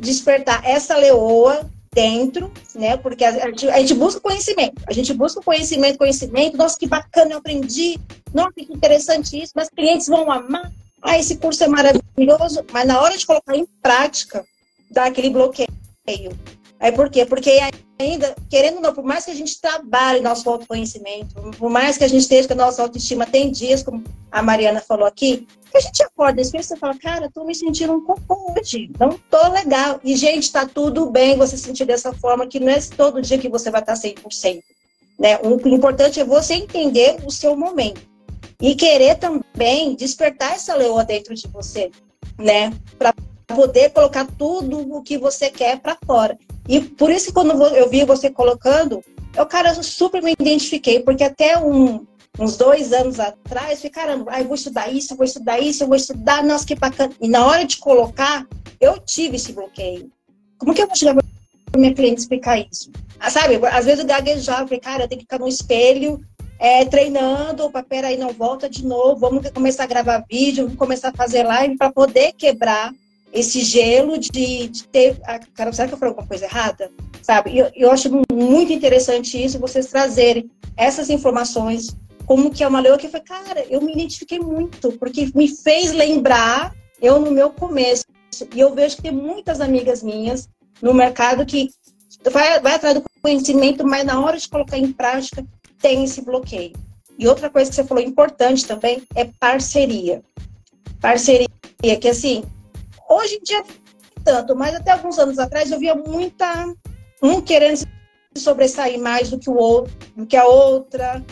despertar 0.00 0.64
essa 0.64 0.96
leoa 0.96 1.68
dentro, 1.92 2.52
né? 2.74 2.96
Porque 2.98 3.24
a 3.24 3.48
gente, 3.48 3.68
a 3.70 3.78
gente, 3.78 3.94
busca 3.94 4.20
conhecimento, 4.20 4.82
a 4.86 4.92
gente 4.92 5.14
busca 5.14 5.40
conhecimento, 5.40 5.98
conhecimento. 5.98 6.56
Nossa, 6.56 6.78
que 6.78 6.86
bacana, 6.86 7.32
eu 7.32 7.38
aprendi. 7.38 7.98
Nossa, 8.34 8.52
que 8.52 8.70
interessante 8.70 9.42
isso. 9.42 9.52
Mas 9.56 9.70
clientes 9.70 10.06
vão 10.06 10.30
amar. 10.30 10.70
Ah, 11.00 11.18
esse 11.18 11.36
curso 11.36 11.64
é 11.64 11.68
maravilhoso. 11.68 12.64
Mas 12.70 12.86
na 12.86 13.00
hora 13.00 13.16
de 13.16 13.24
colocar 13.24 13.56
em 13.56 13.66
prática, 13.80 14.44
dá 14.90 15.06
aquele 15.06 15.30
bloqueio. 15.30 15.68
Aí 16.78 16.92
por 16.92 17.08
quê? 17.08 17.24
Porque 17.24 17.58
ainda, 17.98 18.36
querendo 18.50 18.76
ou 18.76 18.82
não, 18.82 18.92
por 18.92 19.04
mais 19.04 19.24
que 19.24 19.30
a 19.30 19.34
gente 19.34 19.58
trabalhe 19.58 20.20
nosso 20.20 20.48
autoconhecimento, 20.48 21.34
por 21.58 21.70
mais 21.70 21.96
que 21.96 22.04
a 22.04 22.08
gente 22.08 22.20
esteja 22.20 22.46
com 22.46 22.54
a 22.54 22.66
nossa 22.66 22.82
autoestima, 22.82 23.24
tem 23.24 23.50
dias, 23.50 23.82
como 23.82 24.04
a 24.30 24.42
Mariana 24.42 24.80
falou 24.80 25.06
aqui, 25.06 25.46
que 25.76 25.78
a 25.78 25.80
gente 25.80 26.02
acorda 26.02 26.40
e 26.40 26.44
você 26.44 26.76
fala, 26.76 26.96
cara, 26.98 27.30
tô 27.32 27.44
me 27.44 27.54
sentindo 27.54 27.92
um 27.92 28.00
pouco 28.00 28.54
hoje, 28.58 28.90
não 28.98 29.18
tô 29.30 29.48
legal. 29.48 30.00
E, 30.02 30.16
gente, 30.16 30.50
tá 30.50 30.66
tudo 30.66 31.10
bem 31.10 31.36
você 31.36 31.56
sentir 31.56 31.84
dessa 31.84 32.12
forma, 32.12 32.46
que 32.46 32.58
não 32.58 32.70
é 32.70 32.80
todo 32.80 33.20
dia 33.20 33.38
que 33.38 33.48
você 33.48 33.70
vai 33.70 33.80
estar 33.80 33.94
100%. 33.94 34.62
Né? 35.18 35.38
O 35.38 35.68
importante 35.68 36.20
é 36.20 36.24
você 36.24 36.54
entender 36.54 37.18
o 37.24 37.30
seu 37.30 37.56
momento. 37.56 38.00
E 38.60 38.74
querer 38.74 39.16
também 39.16 39.94
despertar 39.94 40.52
essa 40.52 40.74
leoa 40.74 41.04
dentro 41.04 41.34
de 41.34 41.46
você, 41.48 41.90
né? 42.38 42.72
Para 42.98 43.14
poder 43.46 43.90
colocar 43.90 44.26
tudo 44.38 44.78
o 44.94 45.02
que 45.02 45.18
você 45.18 45.50
quer 45.50 45.78
para 45.78 45.98
fora. 46.06 46.38
E 46.66 46.80
por 46.80 47.10
isso, 47.10 47.34
quando 47.34 47.52
eu 47.76 47.90
vi 47.90 48.02
você 48.04 48.30
colocando, 48.30 49.04
eu, 49.36 49.44
cara, 49.44 49.74
super 49.82 50.22
me 50.22 50.32
identifiquei, 50.38 51.00
porque 51.00 51.22
até 51.22 51.58
um, 51.58 52.06
uns 52.38 52.56
dois 52.56 52.92
anos 52.92 53.18
atrás, 53.18 53.78
falei, 53.78 53.90
caramba, 53.90 54.30
ah, 54.34 54.40
eu 54.40 54.46
vou 54.46 54.54
estudar 54.54 54.92
isso, 54.92 55.12
eu 55.12 55.16
vou 55.16 55.24
estudar 55.24 55.58
isso, 55.58 55.82
eu 55.82 55.88
vou 55.88 55.96
estudar, 55.96 56.44
nossa, 56.44 56.66
que 56.66 56.74
bacana. 56.74 57.12
E 57.20 57.28
na 57.28 57.46
hora 57.46 57.64
de 57.64 57.78
colocar, 57.78 58.46
eu 58.80 58.98
tive 58.98 59.36
esse 59.36 59.52
bloqueio. 59.52 60.10
Como 60.58 60.74
que 60.74 60.82
eu 60.82 60.86
vou 60.86 60.96
chegar 60.96 61.14
para 61.14 61.80
minha 61.80 61.94
cliente 61.94 62.20
explicar 62.20 62.58
isso? 62.58 62.90
Ah, 63.18 63.30
sabe, 63.30 63.56
às 63.66 63.84
vezes 63.84 64.00
eu 64.00 64.06
gaguejava, 64.06 64.66
falei, 64.66 64.80
cara, 64.80 65.04
eu 65.04 65.08
tenho 65.08 65.20
que 65.20 65.24
ficar 65.24 65.38
no 65.38 65.48
espelho, 65.48 66.20
é, 66.58 66.84
treinando, 66.84 67.64
opa, 67.64 67.82
peraí, 67.82 68.16
não, 68.16 68.32
volta 68.32 68.68
de 68.68 68.84
novo, 68.84 69.20
vamos 69.20 69.48
começar 69.50 69.84
a 69.84 69.86
gravar 69.86 70.24
vídeo, 70.28 70.64
vamos 70.64 70.78
começar 70.78 71.08
a 71.08 71.16
fazer 71.16 71.42
live 71.42 71.76
para 71.76 71.92
poder 71.92 72.32
quebrar 72.32 72.92
esse 73.32 73.60
gelo 73.60 74.18
de, 74.18 74.68
de 74.68 74.84
ter. 74.88 75.18
Ah, 75.24 75.38
cara, 75.54 75.72
será 75.72 75.88
que 75.88 75.94
eu 75.94 75.98
falei 75.98 76.10
alguma 76.10 76.26
coisa 76.26 76.44
errada? 76.44 76.90
Sabe? 77.22 77.56
Eu, 77.58 77.70
eu 77.74 77.90
acho 77.90 78.10
muito 78.32 78.72
interessante 78.72 79.42
isso, 79.42 79.58
vocês 79.58 79.86
trazerem 79.86 80.50
essas 80.76 81.10
informações, 81.10 81.94
como 82.26 82.50
que 82.50 82.62
é 82.62 82.68
uma 82.68 82.80
leoa 82.80 82.98
que 82.98 83.08
foi, 83.08 83.20
cara, 83.20 83.64
eu 83.70 83.80
me 83.80 83.92
identifiquei 83.92 84.38
muito, 84.38 84.92
porque 84.98 85.30
me 85.34 85.48
fez 85.48 85.92
lembrar 85.92 86.74
eu 87.00 87.20
no 87.20 87.30
meu 87.30 87.50
começo. 87.50 88.04
E 88.54 88.60
eu 88.60 88.74
vejo 88.74 88.96
que 88.96 89.02
tem 89.02 89.12
muitas 89.12 89.60
amigas 89.60 90.02
minhas 90.02 90.48
no 90.82 90.92
mercado 90.92 91.46
que 91.46 91.70
vai, 92.30 92.60
vai 92.60 92.74
atrás 92.74 92.94
do 92.94 93.04
conhecimento, 93.22 93.86
mas 93.86 94.04
na 94.04 94.20
hora 94.20 94.36
de 94.36 94.48
colocar 94.48 94.76
em 94.76 94.92
prática 94.92 95.46
tem 95.78 96.04
esse 96.04 96.22
bloqueio. 96.22 96.72
E 97.18 97.26
outra 97.26 97.48
coisa 97.48 97.70
que 97.70 97.76
você 97.76 97.84
falou 97.84 98.02
importante 98.02 98.66
também 98.66 99.02
é 99.14 99.24
parceria. 99.38 100.22
Parceria, 101.00 101.48
que 102.00 102.08
assim, 102.08 102.42
Hoje 103.08 103.36
em 103.36 103.42
dia, 103.42 103.64
tanto, 104.24 104.56
mas 104.56 104.74
até 104.74 104.90
alguns 104.90 105.18
anos 105.18 105.38
atrás 105.38 105.70
eu 105.70 105.78
via 105.78 105.94
muita. 105.94 106.66
Um 107.22 107.40
querendo 107.40 107.76
se 107.78 107.86
sobressair 108.36 109.00
mais 109.00 109.30
do 109.30 109.38
que 109.38 109.48
o 109.48 109.56
outro, 109.56 109.94
do 110.14 110.26
que 110.26 110.36
a 110.36 110.44
outra, 110.44 111.24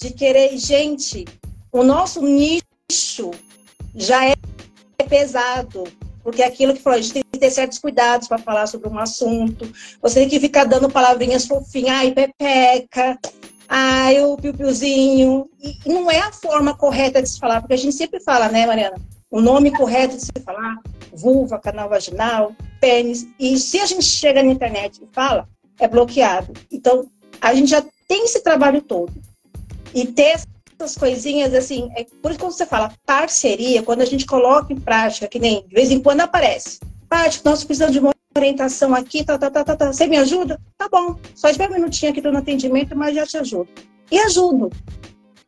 de 0.00 0.10
querer. 0.12 0.56
Gente, 0.56 1.26
o 1.70 1.84
nosso 1.84 2.22
nicho 2.22 3.30
já 3.94 4.26
é 4.26 4.34
pesado. 5.08 5.84
Porque 6.22 6.42
aquilo 6.42 6.74
que 6.74 6.82
falou, 6.82 6.98
a 6.98 7.02
gente 7.02 7.14
tem 7.14 7.22
que 7.32 7.38
ter 7.38 7.50
certos 7.50 7.78
cuidados 7.78 8.28
para 8.28 8.38
falar 8.38 8.66
sobre 8.66 8.88
um 8.88 8.98
assunto. 8.98 9.70
Você 10.02 10.20
tem 10.20 10.28
que 10.28 10.40
ficar 10.40 10.64
dando 10.64 10.90
palavrinhas 10.90 11.46
fofinhas, 11.46 11.96
ai, 11.96 12.12
pepeca, 12.12 13.18
ai, 13.68 14.22
o 14.22 14.36
piu-piuzinho. 14.36 15.48
E 15.60 15.88
não 15.88 16.10
é 16.10 16.18
a 16.18 16.32
forma 16.32 16.76
correta 16.76 17.22
de 17.22 17.28
se 17.28 17.38
falar, 17.38 17.60
porque 17.60 17.74
a 17.74 17.78
gente 17.78 17.94
sempre 17.94 18.20
fala, 18.20 18.48
né, 18.48 18.66
Mariana? 18.66 18.96
O 19.30 19.40
nome 19.40 19.70
correto 19.70 20.16
de 20.16 20.24
se 20.24 20.32
falar 20.44 20.76
vulva, 21.12 21.58
canal 21.58 21.88
vaginal, 21.88 22.54
pênis. 22.80 23.26
E 23.38 23.58
se 23.58 23.80
a 23.80 23.86
gente 23.86 24.04
chega 24.04 24.42
na 24.42 24.50
internet 24.50 25.02
e 25.02 25.08
fala, 25.12 25.48
é 25.78 25.88
bloqueado. 25.88 26.52
Então, 26.70 27.08
a 27.40 27.54
gente 27.54 27.70
já 27.70 27.82
tem 28.06 28.24
esse 28.24 28.40
trabalho 28.40 28.82
todo. 28.82 29.12
E 29.94 30.06
ter 30.06 30.40
essas 30.78 30.96
coisinhas, 30.96 31.52
assim, 31.54 31.90
é 31.96 32.06
por 32.22 32.30
isso 32.30 32.40
quando 32.40 32.52
você 32.52 32.66
fala 32.66 32.92
parceria, 33.04 33.82
quando 33.82 34.00
a 34.00 34.06
gente 34.06 34.24
coloca 34.24 34.72
em 34.72 34.80
prática, 34.80 35.28
que 35.28 35.38
nem 35.38 35.66
de 35.66 35.74
vez 35.74 35.90
em 35.90 36.00
quando 36.00 36.20
aparece, 36.20 36.80
Paty, 37.08 37.40
nós 37.44 37.64
precisamos 37.64 37.92
de 37.92 37.98
uma 37.98 38.14
orientação 38.36 38.94
aqui, 38.94 39.24
tá, 39.24 39.36
tá, 39.36 39.50
tá, 39.50 39.64
tá, 39.64 39.76
tá. 39.76 39.92
Você 39.92 40.06
me 40.06 40.16
ajuda? 40.16 40.60
Tá 40.78 40.88
bom. 40.88 41.16
Só 41.34 41.48
espera 41.48 41.72
um 41.72 41.74
minutinho 41.74 42.12
aqui 42.12 42.20
no 42.20 42.38
atendimento, 42.38 42.96
mas 42.96 43.14
já 43.14 43.26
te 43.26 43.36
ajudo. 43.36 43.68
E 44.10 44.18
ajudo. 44.18 44.70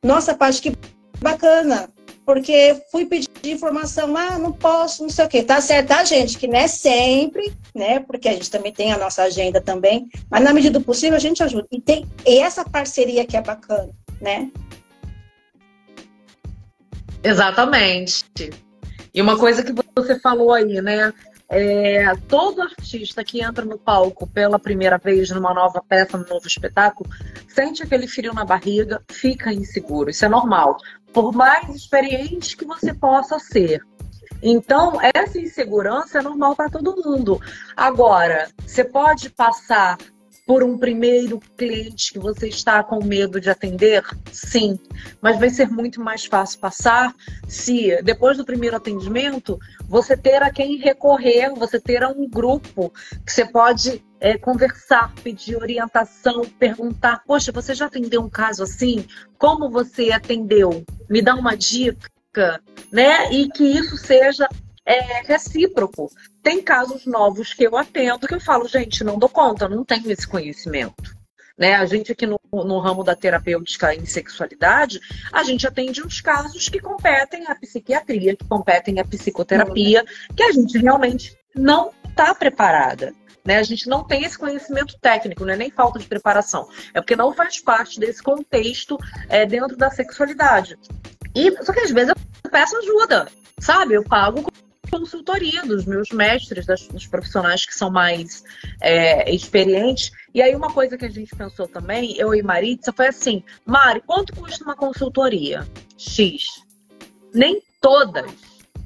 Nossa, 0.03 0.35
Paty, 0.35 0.61
que 0.61 0.73
bacana 1.21 1.89
porque 2.25 2.81
fui 2.91 3.05
pedir 3.05 3.29
informação, 3.45 4.17
ah, 4.17 4.39
não 4.39 4.53
posso, 4.53 5.03
não 5.03 5.11
sei 5.11 5.25
o 5.25 5.29
quê. 5.29 5.43
Tá 5.43 5.61
certo, 5.61 5.89
tá, 5.89 6.05
gente? 6.05 6.39
Que 6.39 6.47
não 6.47 6.59
é 6.59 6.69
sempre, 6.69 7.53
né? 7.75 8.01
Porque 8.01 8.29
a 8.29 8.33
gente 8.33 8.51
também 8.51 8.73
tem 8.73 8.93
a 8.93 8.99
nossa 8.99 9.23
agenda 9.23 9.61
também, 9.61 10.09
mas 10.31 10.43
na 10.43 10.53
medida 10.53 10.79
do 10.79 10.85
possível 10.85 11.17
a 11.17 11.21
gente 11.21 11.43
ajuda. 11.43 11.67
E 11.71 11.81
tem 11.81 12.07
e 12.27 12.39
essa 12.39 12.65
parceria 12.65 13.27
que 13.27 13.37
é 13.37 13.43
bacana, 13.43 13.91
né? 14.23 14.51
Exatamente. 17.23 18.51
E 19.13 19.21
uma 19.21 19.39
coisa 19.39 19.63
que 19.63 19.75
você 19.95 20.19
falou 20.19 20.55
aí, 20.55 20.81
né? 20.81 21.13
É, 21.49 22.15
todo 22.29 22.63
artista 22.63 23.23
que 23.23 23.43
entra 23.43 23.63
no 23.63 23.77
palco 23.77 24.27
pela 24.27 24.59
primeira 24.59 24.97
vez 24.97 25.29
numa 25.31 25.53
nova 25.53 25.85
peça, 25.87 26.17
num 26.17 26.27
novo 26.27 26.47
espetáculo, 26.47 27.11
sente 27.47 27.83
aquele 27.83 28.07
frio 28.09 28.33
na 28.33 28.45
barriga, 28.45 29.03
fica 29.11 29.53
inseguro. 29.53 30.09
Isso 30.09 30.25
é 30.25 30.29
normal. 30.31 30.79
Por 31.13 31.35
mais 31.35 31.69
experiente 31.69 32.57
que 32.57 32.65
você 32.65 32.95
possa 32.95 33.39
ser. 33.39 33.83
Então, 34.43 34.99
essa 35.15 35.39
insegurança 35.39 36.19
é 36.19 36.23
normal 36.23 36.57
para 36.57 36.71
todo 36.71 36.97
mundo. 37.05 37.39
Agora, 37.77 38.49
você 38.67 38.83
pode 38.83 39.29
passar 39.29 39.99
por 40.53 40.63
um 40.63 40.77
primeiro 40.77 41.41
cliente 41.57 42.13
que 42.13 42.19
você 42.19 42.47
está 42.47 42.85
com 42.85 43.03
medo 43.03 43.41
de 43.41 43.49
atender? 43.49 44.05
Sim, 44.31 44.79
mas 45.19 45.39
vai 45.41 45.49
ser 45.49 45.71
muito 45.71 45.99
mais 45.99 46.27
fácil 46.27 46.61
passar 46.61 47.15
se 47.49 48.03
depois 48.03 48.37
do 48.37 48.45
primeiro 48.45 48.77
atendimento 48.77 49.59
você 49.89 50.15
ter 50.15 50.43
a 50.43 50.51
quem 50.51 50.77
recorrer, 50.77 51.55
você 51.55 51.81
ter 51.81 52.05
um 52.05 52.29
grupo 52.29 52.93
que 53.25 53.33
você 53.33 53.47
pode 53.47 54.05
é, 54.21 54.37
conversar, 54.37 55.15
pedir 55.25 55.57
orientação, 55.57 56.43
perguntar: 56.59 57.23
Poxa, 57.27 57.51
você 57.51 57.75
já 57.75 57.87
atendeu 57.87 58.21
um 58.21 58.29
caso 58.29 58.63
assim? 58.63 59.07
Como 59.39 59.71
você 59.71 60.13
atendeu? 60.13 60.85
Me 61.09 61.23
dá 61.23 61.35
uma 61.35 61.57
dica. 61.57 62.61
Né? 62.91 63.33
E 63.33 63.49
que 63.49 63.65
isso 63.65 63.97
seja 63.97 64.47
é 64.85 65.23
recíproco. 65.23 66.11
Tem 66.43 66.63
casos 66.63 67.07
novos 67.07 67.55
que 67.55 67.65
eu 67.65 67.77
atendo 67.77 68.27
que 68.27 68.35
eu 68.35 68.41
falo, 68.41 68.67
gente, 68.69 69.05
não 69.05 69.19
dou 69.19 69.29
conta, 69.29 69.69
não 69.69 69.85
tenho 69.85 70.11
esse 70.11 70.27
conhecimento. 70.27 71.23
Né? 71.57 71.75
A 71.75 71.87
gente 71.87 72.13
aqui 72.13 72.27
no, 72.27 72.41
no 72.53 72.79
ramo 72.79 73.05
da 73.05 73.15
terapêutica 73.15 73.95
em 73.95 74.05
sexualidade, 74.05 75.01
a 75.33 75.43
gente 75.43 75.67
atende 75.67 76.03
uns 76.03 76.21
casos 76.21 76.69
que 76.69 76.81
competem 76.81 77.47
à 77.47 77.55
psiquiatria, 77.55 78.37
que 78.37 78.45
competem 78.47 78.99
à 78.99 79.05
psicoterapia, 79.05 80.05
que 80.37 80.43
a 80.43 80.53
gente 80.53 80.79
realmente 80.79 81.37
não 81.55 81.93
está 82.09 82.35
preparada. 82.35 83.15
Né? 83.45 83.59
A 83.59 83.63
gente 83.63 83.89
não 83.89 84.05
tem 84.05 84.25
esse 84.25 84.39
conhecimento 84.39 84.99
técnico, 85.01 85.45
não 85.45 85.53
é 85.53 85.57
nem 85.57 85.71
falta 85.71 85.99
de 85.99 86.07
preparação. 86.07 86.69
É 86.95 87.01
porque 87.01 87.17
não 87.17 87.33
faz 87.33 87.61
parte 87.61 87.99
desse 88.01 88.23
contexto 88.23 88.97
é, 89.29 89.45
dentro 89.45 89.77
da 89.77 89.91
sexualidade. 89.91 90.79
E, 91.35 91.51
só 91.65 91.73
que 91.73 91.81
às 91.81 91.91
vezes 91.91 92.15
eu 92.45 92.51
peço 92.51 92.77
ajuda, 92.77 93.29
sabe? 93.59 93.95
Eu 93.95 94.05
pago 94.05 94.45
consultoria 94.93 95.63
dos 95.63 95.87
meus 95.87 96.11
mestres, 96.11 96.67
das, 96.67 96.87
dos 96.87 97.07
profissionais 97.07 97.65
que 97.65 97.75
são 97.75 97.91
mais 97.91 98.45
é, 98.81 99.33
experientes. 99.35 100.13
E 100.35 100.43
aí, 100.43 100.55
uma 100.55 100.73
coisa 100.73 100.99
que 100.99 101.07
a 101.07 101.11
gente 101.11 101.35
pensou 101.35 101.67
também, 101.67 102.15
eu 102.19 102.35
e 102.35 102.43
Maritza, 102.43 102.93
foi 102.93 103.07
assim: 103.07 103.43
Mari, 103.65 104.03
quanto 104.07 104.35
custa 104.35 104.63
uma 104.65 104.77
consultoria? 104.77 105.67
X. 105.97 106.45
Nem 107.35 107.63
todas, 107.81 108.31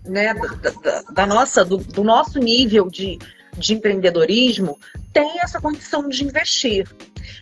né, 0.05 0.33
da, 0.33 0.71
da, 0.71 1.03
da 1.03 1.27
nossa, 1.27 1.65
do, 1.65 1.79
do 1.79 2.05
nosso 2.05 2.39
nível 2.39 2.89
de, 2.89 3.19
de 3.59 3.75
empreendedorismo 3.75 4.79
tem 5.13 5.41
essa 5.41 5.61
condição 5.61 6.09
de 6.09 6.25
investir. 6.25 6.89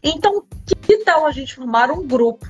Então, 0.02 0.42
que 0.80 0.98
tal 0.98 1.26
a 1.26 1.32
gente 1.32 1.54
formar 1.54 1.90
um 1.90 2.06
grupo, 2.06 2.46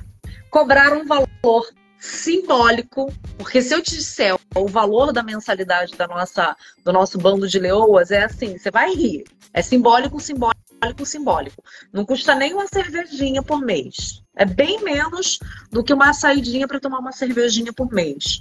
cobrar 0.49 0.93
um 0.93 1.05
valor 1.05 1.67
simbólico, 1.99 3.11
porque 3.37 3.61
se 3.61 3.73
eu 3.73 3.81
te 3.81 3.95
disser 3.95 4.35
o 4.55 4.67
valor 4.67 5.11
da 5.11 5.23
mensalidade 5.23 5.95
da 5.95 6.07
nossa, 6.07 6.55
do 6.83 6.93
nosso 6.93 7.17
bando 7.17 7.47
de 7.47 7.59
leoas, 7.59 8.11
é 8.11 8.23
assim, 8.23 8.57
você 8.57 8.69
vai 8.69 8.93
rir. 8.93 9.23
É 9.53 9.61
simbólico, 9.61 10.19
simbólico, 10.19 11.05
simbólico. 11.05 11.63
Não 11.91 12.05
custa 12.05 12.35
nem 12.35 12.53
uma 12.53 12.67
cervejinha 12.67 13.41
por 13.41 13.61
mês. 13.61 14.21
É 14.35 14.45
bem 14.45 14.83
menos 14.83 15.39
do 15.71 15.83
que 15.83 15.93
uma 15.93 16.13
saidinha 16.13 16.67
para 16.67 16.79
tomar 16.79 16.99
uma 16.99 17.11
cervejinha 17.11 17.71
por 17.71 17.91
mês. 17.91 18.39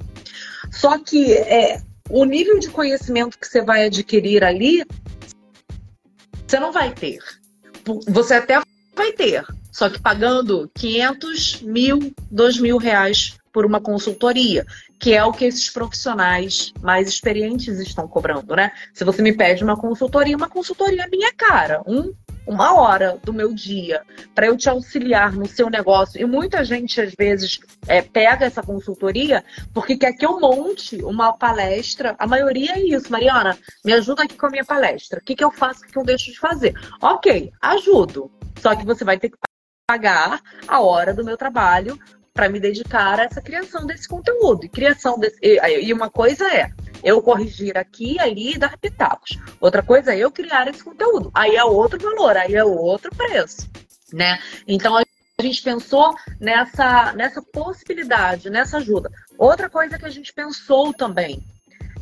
Só 0.73 0.99
que 0.99 1.33
é, 1.33 1.81
o 2.11 2.25
nível 2.25 2.59
de 2.59 2.69
conhecimento 2.69 3.39
que 3.39 3.47
você 3.47 3.63
vai 3.63 3.87
adquirir 3.87 4.43
ali, 4.45 4.85
você 6.47 6.59
não 6.59 6.73
vai 6.73 6.93
ter. 6.93 7.21
Você 8.09 8.35
até 8.35 8.61
vai 8.95 9.13
ter, 9.13 9.45
só 9.71 9.91
que 9.91 10.01
pagando 10.01 10.71
500 10.75 11.63
mil, 11.63 12.15
2 12.31 12.59
mil 12.59 12.79
reais 12.79 13.37
por 13.55 13.65
uma 13.65 13.81
consultoria, 13.81 14.67
que 14.99 15.15
é 15.15 15.25
o 15.25 15.33
que 15.33 15.45
esses 15.45 15.71
profissionais 15.71 16.73
mais 16.83 17.09
experientes 17.09 17.79
estão 17.79 18.09
cobrando, 18.09 18.57
né? 18.57 18.73
Se 18.93 19.05
você 19.05 19.23
me 19.23 19.33
pede 19.33 19.63
uma 19.63 19.77
consultoria, 19.77 20.37
uma 20.37 20.49
consultoria 20.49 21.05
é 21.05 21.09
minha 21.09 21.33
cara, 21.33 21.81
um 21.87 22.13
uma 22.47 22.79
hora 22.79 23.19
do 23.23 23.33
meu 23.33 23.55
dia 23.55 24.03
para 24.35 24.47
eu 24.47 24.57
te 24.57 24.69
auxiliar 24.69 25.33
no 25.33 25.47
seu 25.47 25.71
negócio. 25.71 26.21
E 26.21 26.27
muita 26.27 26.63
gente, 26.63 27.01
às 27.01 27.15
vezes, 27.15 27.59
é, 27.87 28.03
pega 28.03 28.45
essa 28.45 28.63
consultoria 28.63 29.43
porque 29.73 29.97
quer 29.97 30.13
que 30.13 30.27
eu 30.27 30.39
monte 30.39 31.03
uma 31.03 31.33
palestra. 31.33 32.15
A 32.19 32.27
maioria 32.27 32.73
é 32.73 32.81
isso, 32.81 33.11
Mariana, 33.11 33.57
me 33.83 33.95
ajuda 33.95 34.25
aqui 34.25 34.37
com 34.37 34.47
a 34.47 34.51
minha 34.51 34.65
palestra. 34.65 35.21
O 35.21 35.25
que, 35.25 35.35
que 35.35 35.45
eu 35.45 35.51
faço, 35.51 35.85
o 35.85 35.87
que 35.87 35.99
eu 35.99 36.05
deixo 36.05 36.31
de 36.31 36.39
fazer? 36.39 36.75
Ok, 37.01 37.51
ajudo. 37.63 38.31
Só 38.61 38.75
que 38.77 38.85
você 38.85 39.05
vai 39.05 39.19
ter 39.19 39.31
que 39.31 39.39
pagar 39.87 40.41
a 40.67 40.81
hora 40.81 41.15
do 41.15 41.25
meu 41.25 41.37
trabalho 41.37 41.99
para 42.35 42.49
me 42.49 42.59
dedicar 42.59 43.21
a 43.21 43.25
essa 43.25 43.41
criação 43.41 43.87
desse 43.87 44.09
conteúdo. 44.09 44.67
E 44.67 44.69
criação 44.69 45.17
desse, 45.17 45.39
e 45.41 45.93
uma 45.93 46.11
coisa 46.11 46.45
é 46.53 46.73
eu 47.03 47.23
corrigir 47.23 47.79
aqui, 47.79 48.19
ali 48.19 48.55
e 48.55 48.59
dar 48.59 48.77
pitacos. 48.77 49.39
Outra 49.61 49.83
coisa 49.83 50.13
é 50.13 50.19
eu 50.19 50.33
criar 50.33 50.67
esse 50.67 50.83
conteúdo. 50.83 51.31
Aí 51.33 51.55
é 51.55 51.65
outro 51.65 51.99
valor, 52.01 52.37
aí 52.37 52.57
é 52.57 52.65
outro 52.65 53.15
preço, 53.15 53.71
né? 54.13 54.41
Então 54.67 54.97
a 54.97 55.05
gente 55.43 55.63
pensou 55.63 56.15
nessa 56.41 57.13
nessa 57.13 57.41
possibilidade, 57.41 58.51
nessa 58.51 58.79
ajuda. 58.79 59.11
Outra 59.39 59.71
coisa 59.71 59.97
que 59.97 60.05
a 60.05 60.11
gente 60.11 60.33
pensou 60.33 60.93
também 60.93 61.47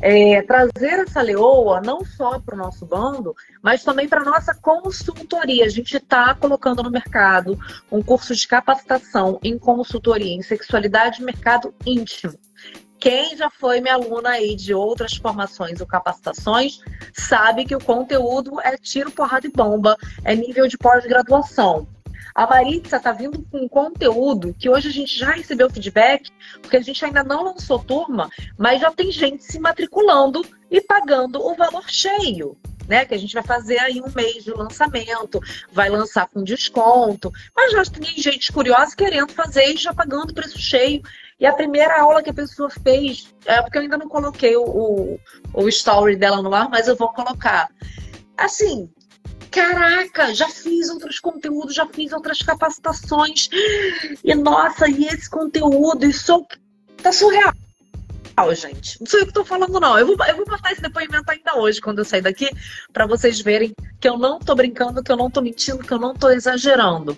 é, 0.03 0.41
trazer 0.41 0.99
essa 0.99 1.21
leoa 1.21 1.79
não 1.79 2.03
só 2.03 2.37
para 2.37 2.55
o 2.55 2.57
nosso 2.57 2.85
bando, 2.85 3.33
mas 3.61 3.85
também 3.85 4.09
para 4.09 4.19
a 4.19 4.25
nossa 4.25 4.53
consultoria. 4.53 5.65
A 5.65 5.69
gente 5.69 5.95
está 5.95 6.35
colocando 6.35 6.83
no 6.83 6.91
mercado 6.91 7.57
um 7.89 8.03
curso 8.03 8.35
de 8.35 8.45
capacitação 8.45 9.39
em 9.41 9.57
consultoria 9.57 10.33
em 10.33 10.41
sexualidade 10.41 11.21
e 11.21 11.25
mercado 11.25 11.73
íntimo. 11.85 12.37
Quem 12.99 13.37
já 13.37 13.49
foi 13.49 13.79
minha 13.79 13.93
aluna 13.93 14.31
aí 14.31 14.57
de 14.57 14.73
outras 14.73 15.15
formações 15.15 15.79
ou 15.79 15.87
capacitações 15.87 16.79
sabe 17.13 17.63
que 17.63 17.75
o 17.75 17.83
conteúdo 17.83 18.59
é 18.59 18.75
tiro, 18.77 19.09
porrada 19.09 19.47
e 19.47 19.51
bomba, 19.51 19.95
é 20.25 20.35
nível 20.35 20.67
de 20.67 20.77
pós-graduação. 20.77 21.87
A 22.35 22.47
Maritza 22.47 22.97
está 22.97 23.11
vindo 23.11 23.45
com 23.51 23.59
um 23.59 23.67
conteúdo 23.67 24.55
que 24.57 24.69
hoje 24.69 24.87
a 24.87 24.91
gente 24.91 25.17
já 25.17 25.31
recebeu 25.31 25.69
feedback, 25.69 26.31
porque 26.61 26.77
a 26.77 26.81
gente 26.81 27.03
ainda 27.05 27.23
não 27.23 27.43
lançou 27.43 27.77
turma, 27.77 28.29
mas 28.57 28.81
já 28.81 28.91
tem 28.91 29.11
gente 29.11 29.43
se 29.43 29.59
matriculando 29.59 30.43
e 30.69 30.81
pagando 30.81 31.39
o 31.39 31.55
valor 31.55 31.87
cheio. 31.87 32.57
Né, 32.85 33.05
que 33.05 33.13
a 33.13 33.17
gente 33.17 33.33
vai 33.33 33.43
fazer 33.43 33.79
aí 33.79 34.01
um 34.01 34.11
mês 34.13 34.43
de 34.43 34.51
lançamento, 34.51 35.39
vai 35.71 35.89
lançar 35.89 36.27
com 36.27 36.43
desconto, 36.43 37.31
mas 37.55 37.71
já 37.71 37.81
tem 37.85 38.13
gente 38.17 38.51
curiosa 38.51 38.93
querendo 38.93 39.31
fazer 39.31 39.67
e 39.67 39.77
já 39.77 39.93
pagando 39.93 40.33
preço 40.33 40.59
cheio. 40.59 41.01
E 41.39 41.45
a 41.45 41.53
primeira 41.53 42.01
aula 42.01 42.21
que 42.21 42.29
a 42.29 42.33
pessoa 42.33 42.69
fez, 42.69 43.33
é 43.45 43.61
porque 43.61 43.77
eu 43.77 43.83
ainda 43.83 43.97
não 43.97 44.09
coloquei 44.09 44.57
o, 44.57 44.65
o, 44.65 45.19
o 45.53 45.69
story 45.69 46.17
dela 46.17 46.41
no 46.41 46.53
ar, 46.53 46.67
mas 46.69 46.89
eu 46.89 46.95
vou 46.97 47.07
colocar. 47.13 47.69
Assim, 48.37 48.89
caraca, 49.53 50.33
já 50.33 50.49
fiz 50.49 50.89
outros 50.89 51.19
conteúdos, 51.19 51.75
já 51.75 51.85
fiz 51.85 52.11
outras 52.11 52.39
capacitações. 52.39 53.49
E 54.23 54.33
nossa, 54.33 54.89
e 54.89 55.05
esse 55.05 55.29
conteúdo, 55.29 56.05
isso 56.05 56.45
tá 57.01 57.11
surreal. 57.11 57.53
Gente, 58.55 58.99
não 58.99 59.05
sei 59.05 59.21
o 59.21 59.27
que 59.27 59.33
tô 59.33 59.45
falando, 59.45 59.79
não. 59.79 59.97
Eu 59.97 60.07
vou, 60.07 60.17
eu 60.25 60.35
vou 60.37 60.45
botar 60.45 60.71
esse 60.71 60.81
depoimento 60.81 61.31
ainda 61.31 61.55
hoje, 61.55 61.79
quando 61.79 61.99
eu 61.99 62.05
sair 62.05 62.21
daqui, 62.21 62.49
para 62.91 63.05
vocês 63.05 63.39
verem 63.39 63.73
que 63.99 64.09
eu 64.09 64.17
não 64.17 64.39
tô 64.39 64.55
brincando, 64.55 65.03
que 65.03 65.11
eu 65.11 65.17
não 65.17 65.29
tô 65.29 65.39
mentindo, 65.39 65.83
que 65.83 65.93
eu 65.93 65.99
não 65.99 66.15
tô 66.15 66.31
exagerando. 66.31 67.15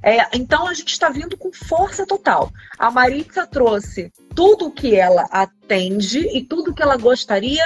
É, 0.00 0.36
então 0.36 0.66
a 0.68 0.74
gente 0.74 0.92
está 0.92 1.08
vindo 1.08 1.36
com 1.36 1.52
força 1.52 2.06
total. 2.06 2.52
A 2.78 2.90
Maritza 2.92 3.44
trouxe 3.44 4.12
tudo 4.34 4.66
o 4.66 4.70
que 4.70 4.94
ela 4.94 5.26
atende 5.30 6.20
e 6.36 6.44
tudo 6.44 6.74
que 6.74 6.82
ela 6.82 6.96
gostaria 6.96 7.64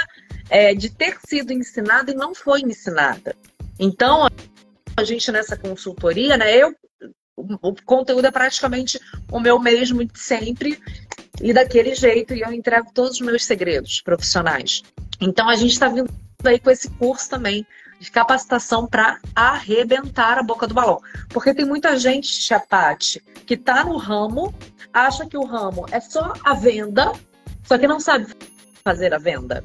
é, 0.49 0.73
de 0.73 0.89
ter 0.89 1.17
sido 1.27 1.53
ensinada 1.53 2.11
e 2.11 2.15
não 2.15 2.33
foi 2.33 2.61
ensinada. 2.61 3.35
Então, 3.79 4.27
a 4.95 5.03
gente 5.03 5.31
nessa 5.31 5.55
consultoria, 5.55 6.37
né, 6.37 6.55
eu 6.55 6.73
o 7.37 7.75
conteúdo 7.85 8.25
é 8.25 8.31
praticamente 8.31 8.99
o 9.31 9.39
meu 9.39 9.59
mesmo 9.59 10.03
de 10.03 10.19
sempre 10.19 10.81
e 11.39 11.53
daquele 11.53 11.93
jeito, 11.93 12.33
e 12.33 12.41
eu 12.41 12.51
entrego 12.51 12.91
todos 12.91 13.11
os 13.11 13.21
meus 13.21 13.45
segredos 13.45 14.01
profissionais. 14.01 14.81
Então, 15.21 15.47
a 15.47 15.55
gente 15.55 15.71
está 15.71 15.87
vindo 15.87 16.11
aí 16.43 16.59
com 16.59 16.71
esse 16.71 16.89
curso 16.89 17.29
também 17.29 17.65
de 17.99 18.11
capacitação 18.11 18.87
para 18.87 19.19
arrebentar 19.35 20.37
a 20.37 20.43
boca 20.43 20.67
do 20.67 20.73
balão. 20.73 20.99
Porque 21.29 21.53
tem 21.53 21.65
muita 21.65 21.97
gente, 21.97 22.27
Chapate, 22.27 23.21
que 23.45 23.53
está 23.53 23.83
no 23.83 23.97
ramo, 23.97 24.53
acha 24.91 25.25
que 25.25 25.37
o 25.37 25.45
ramo 25.45 25.85
é 25.91 25.99
só 25.99 26.33
a 26.43 26.53
venda, 26.53 27.11
só 27.63 27.77
que 27.77 27.87
não 27.87 27.99
sabe 27.99 28.27
fazer 28.83 29.13
a 29.13 29.19
venda. 29.19 29.63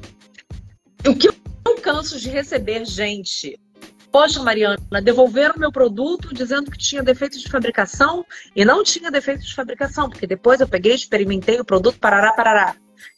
O 1.07 1.15
que 1.15 1.27
eu 1.27 1.75
canso 1.81 2.19
de 2.19 2.29
receber 2.29 2.85
gente 2.85 3.59
Poxa, 4.13 4.43
Mariana, 4.43 4.77
devolveram 5.03 5.55
meu 5.57 5.71
produto 5.71 6.35
dizendo 6.35 6.69
que 6.69 6.77
tinha 6.77 7.01
defeito 7.01 7.39
de 7.39 7.49
fabricação 7.49 8.23
e 8.55 8.63
não 8.63 8.83
tinha 8.83 9.09
defeito 9.09 9.41
de 9.41 9.55
fabricação, 9.55 10.07
porque 10.07 10.27
depois 10.27 10.61
eu 10.61 10.67
peguei, 10.67 10.93
experimentei 10.93 11.59
o 11.59 11.65
produto, 11.65 11.97
parará, 11.97 12.31
parará. 12.31 12.75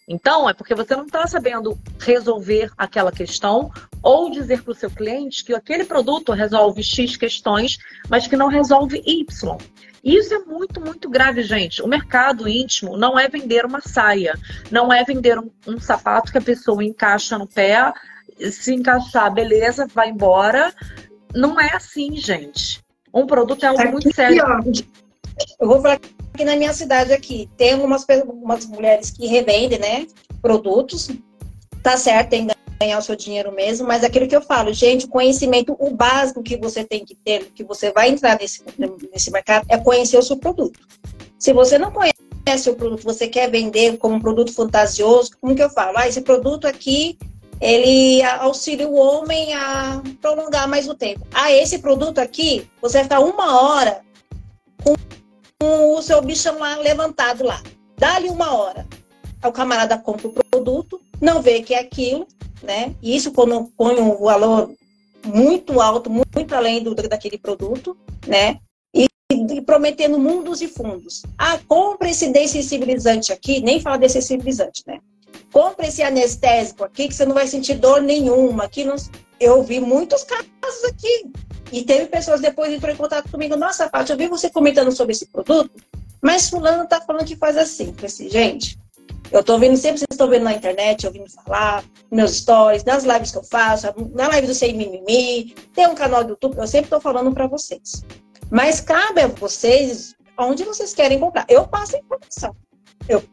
Então, 0.08 0.50
é 0.50 0.54
porque 0.54 0.74
você 0.74 0.96
não 0.96 1.06
está 1.06 1.28
sabendo 1.28 1.78
resolver 2.00 2.72
aquela 2.78 3.12
questão 3.12 3.70
ou 4.02 4.32
dizer 4.32 4.64
para 4.64 4.72
o 4.72 4.76
seu 4.76 4.90
cliente 4.90 5.44
que 5.44 5.54
aquele 5.54 5.84
produto 5.84 6.32
resolve 6.32 6.82
X 6.82 7.18
questões, 7.18 7.78
mas 8.08 8.26
que 8.26 8.38
não 8.38 8.48
resolve 8.48 9.04
Y. 9.06 9.58
Isso 10.02 10.34
é 10.34 10.40
muito, 10.46 10.80
muito 10.80 11.10
grave, 11.10 11.44
gente. 11.44 11.82
O 11.82 11.88
mercado 11.90 12.48
íntimo 12.48 12.96
não 12.96 13.20
é 13.20 13.28
vender 13.28 13.66
uma 13.66 13.82
saia, 13.82 14.40
não 14.72 14.94
é 14.94 15.04
vender 15.04 15.38
um, 15.38 15.52
um 15.68 15.78
sapato 15.78 16.32
que 16.32 16.38
a 16.38 16.42
pessoa 16.42 16.82
encaixa 16.86 17.38
no 17.38 17.48
pé, 17.48 17.92
se 18.38 18.74
encaixar, 18.74 19.34
beleza, 19.34 19.88
vai 19.94 20.10
embora. 20.10 20.74
Não 21.34 21.60
é 21.60 21.74
assim, 21.74 22.16
gente. 22.16 22.84
Um 23.14 23.26
produto 23.26 23.64
é 23.64 23.68
algo 23.68 23.82
aqui, 23.82 23.92
muito 23.92 24.16
sério. 24.16 24.44
Eu 25.60 25.68
vou 25.68 25.82
falar 25.82 26.00
aqui 26.34 26.46
na 26.46 26.56
minha 26.56 26.74
cidade 26.74 27.14
aqui. 27.14 27.50
Tem 27.58 27.74
algumas, 27.74 28.10
algumas 28.10 28.66
mulheres 28.66 29.12
que 29.12 29.28
revendem, 29.28 29.80
né? 29.80 30.08
Produtos. 30.42 31.10
Tá 31.82 31.98
certo, 31.98 32.30
tem 32.30 32.48
ganhar 32.80 33.00
o 33.00 33.02
seu 33.02 33.16
dinheiro 33.16 33.52
mesmo, 33.52 33.88
mas 33.88 34.04
aquilo 34.04 34.28
que 34.28 34.36
eu 34.36 34.42
falo, 34.42 34.74
gente, 34.74 35.06
o 35.06 35.10
conhecimento, 35.10 35.76
o 35.80 35.92
básico 35.92 36.44
que 36.44 36.58
você 36.58 36.84
tem 36.84 37.06
que 37.06 37.16
ter, 37.16 37.46
que 37.54 37.64
você 37.64 37.92
vai 37.92 38.10
entrar 38.10 38.38
nesse, 38.40 38.64
nesse 39.12 39.32
mercado, 39.32 39.66
é 39.70 39.78
conhecer 39.78 40.18
o 40.18 40.22
seu 40.22 40.38
produto. 40.38 40.80
Se 41.40 41.54
você 41.54 41.78
não 41.78 41.92
conhece 41.92 42.70
o 42.70 42.76
produto, 42.76 43.04
você 43.04 43.28
quer 43.28 43.50
vender 43.50 43.98
como 43.98 44.16
um 44.16 44.20
produto 44.20 44.54
fantasioso, 44.54 45.32
como 45.40 45.56
que 45.56 45.64
eu 45.64 45.70
falo? 45.70 45.98
Ah, 45.98 46.08
esse 46.08 46.22
produto 46.22 46.68
aqui, 46.68 47.18
ele 47.62 48.22
auxilia 48.24 48.88
o 48.88 48.96
homem 48.96 49.54
a 49.54 50.02
prolongar 50.22 50.68
mais 50.68 50.88
o 50.88 50.96
tempo. 50.96 51.26
Ah, 51.34 51.52
esse 51.52 51.80
produto 51.80 52.20
aqui, 52.20 52.68
você 52.82 52.98
vai 52.98 53.04
ficar 53.04 53.20
uma 53.20 53.62
hora 53.62 54.02
com, 54.84 55.96
o 55.96 56.02
seu 56.02 56.22
bichão 56.22 56.60
lá 56.60 56.78
levantado 56.78 57.44
lá. 57.44 57.62
Dá-lhe 57.98 58.30
uma 58.30 58.54
hora. 58.54 58.86
O 59.44 59.52
camarada 59.52 59.98
compra 59.98 60.28
o 60.28 60.34
produto, 60.52 61.00
não 61.22 61.42
vê 61.42 61.62
que 61.62 61.74
é 61.74 61.80
aquilo, 61.80 62.28
né? 62.62 62.96
E 63.02 63.16
isso 63.16 63.32
quando 63.32 63.72
põe 63.78 64.00
um 64.00 64.18
valor 64.18 64.72
muito 65.24 65.80
alto, 65.80 66.10
muito 66.10 66.54
além 66.54 66.84
do, 66.84 66.94
daquele 66.94 67.38
produto, 67.38 67.96
né? 68.28 68.60
E, 68.94 69.08
e 69.32 69.62
prometendo 69.62 70.20
mundos 70.20 70.62
e 70.62 70.68
fundos. 70.68 71.24
Ah, 71.38 71.60
compre 71.68 72.10
esse 72.10 72.30
dessensibilizante 72.30 73.32
aqui, 73.32 73.62
nem 73.62 73.80
fala 73.80 73.98
dessensibilizante, 73.98 74.84
né? 74.86 75.00
Compre 75.52 75.88
esse 75.88 76.04
anestésico 76.04 76.84
aqui 76.84 77.08
que 77.08 77.14
você 77.14 77.26
não 77.26 77.34
vai 77.34 77.48
sentir 77.48 77.76
dor 77.76 78.02
nenhuma. 78.02 78.66
Aqui 78.66 78.84
não... 78.84 78.96
Eu 79.40 79.64
vi 79.64 79.80
muitos 79.80 80.24
casos 80.24 80.84
aqui. 80.88 81.30
E 81.72 81.84
teve 81.84 82.06
pessoas 82.08 82.42
depois 82.42 82.72
entrou 82.72 82.94
em 82.94 82.98
contato 82.98 83.30
comigo. 83.30 83.56
Nossa, 83.56 83.90
Paty, 83.90 84.12
eu 84.12 84.18
vi 84.18 84.28
você 84.28 84.50
comentando 84.50 84.92
sobre 84.92 85.14
esse 85.14 85.26
produto, 85.26 85.72
mas 86.22 86.50
fulano 86.50 86.88
tá 86.88 87.02
falando 87.02 87.26
que 87.26 87.36
faz 87.36 87.58
assim. 87.58 87.94
Eu 88.00 88.06
assim, 88.06 88.30
gente, 88.30 88.80
eu 89.32 89.44
tô 89.44 89.58
vendo, 89.58 89.76
sempre 89.76 89.98
vocês 89.98 90.08
estão 90.12 90.30
vendo 90.30 90.44
na 90.44 90.54
internet, 90.54 91.06
ouvindo 91.06 91.30
falar, 91.30 91.84
meus 92.12 92.38
stories, 92.38 92.84
nas 92.84 93.04
lives 93.04 93.32
que 93.32 93.38
eu 93.38 93.44
faço, 93.44 93.88
na 94.14 94.28
live 94.28 94.48
do 94.48 94.54
Sem 94.54 94.76
Mimimi, 94.76 95.56
tem 95.74 95.88
um 95.88 95.96
canal 95.96 96.24
do 96.24 96.32
YouTube, 96.32 96.58
eu 96.58 96.68
sempre 96.68 96.86
estou 96.86 97.02
falando 97.02 97.34
para 97.34 97.48
vocês. 97.48 98.04
Mas 98.50 98.80
cabe 98.80 99.22
a 99.22 99.28
vocês 99.28 100.16
onde 100.38 100.64
vocês 100.64 100.94
querem 100.94 101.20
comprar. 101.20 101.46
Eu 101.50 101.68
passo 101.68 101.96
a 101.96 102.00
informação. 102.00 102.56
Eu 103.10 103.24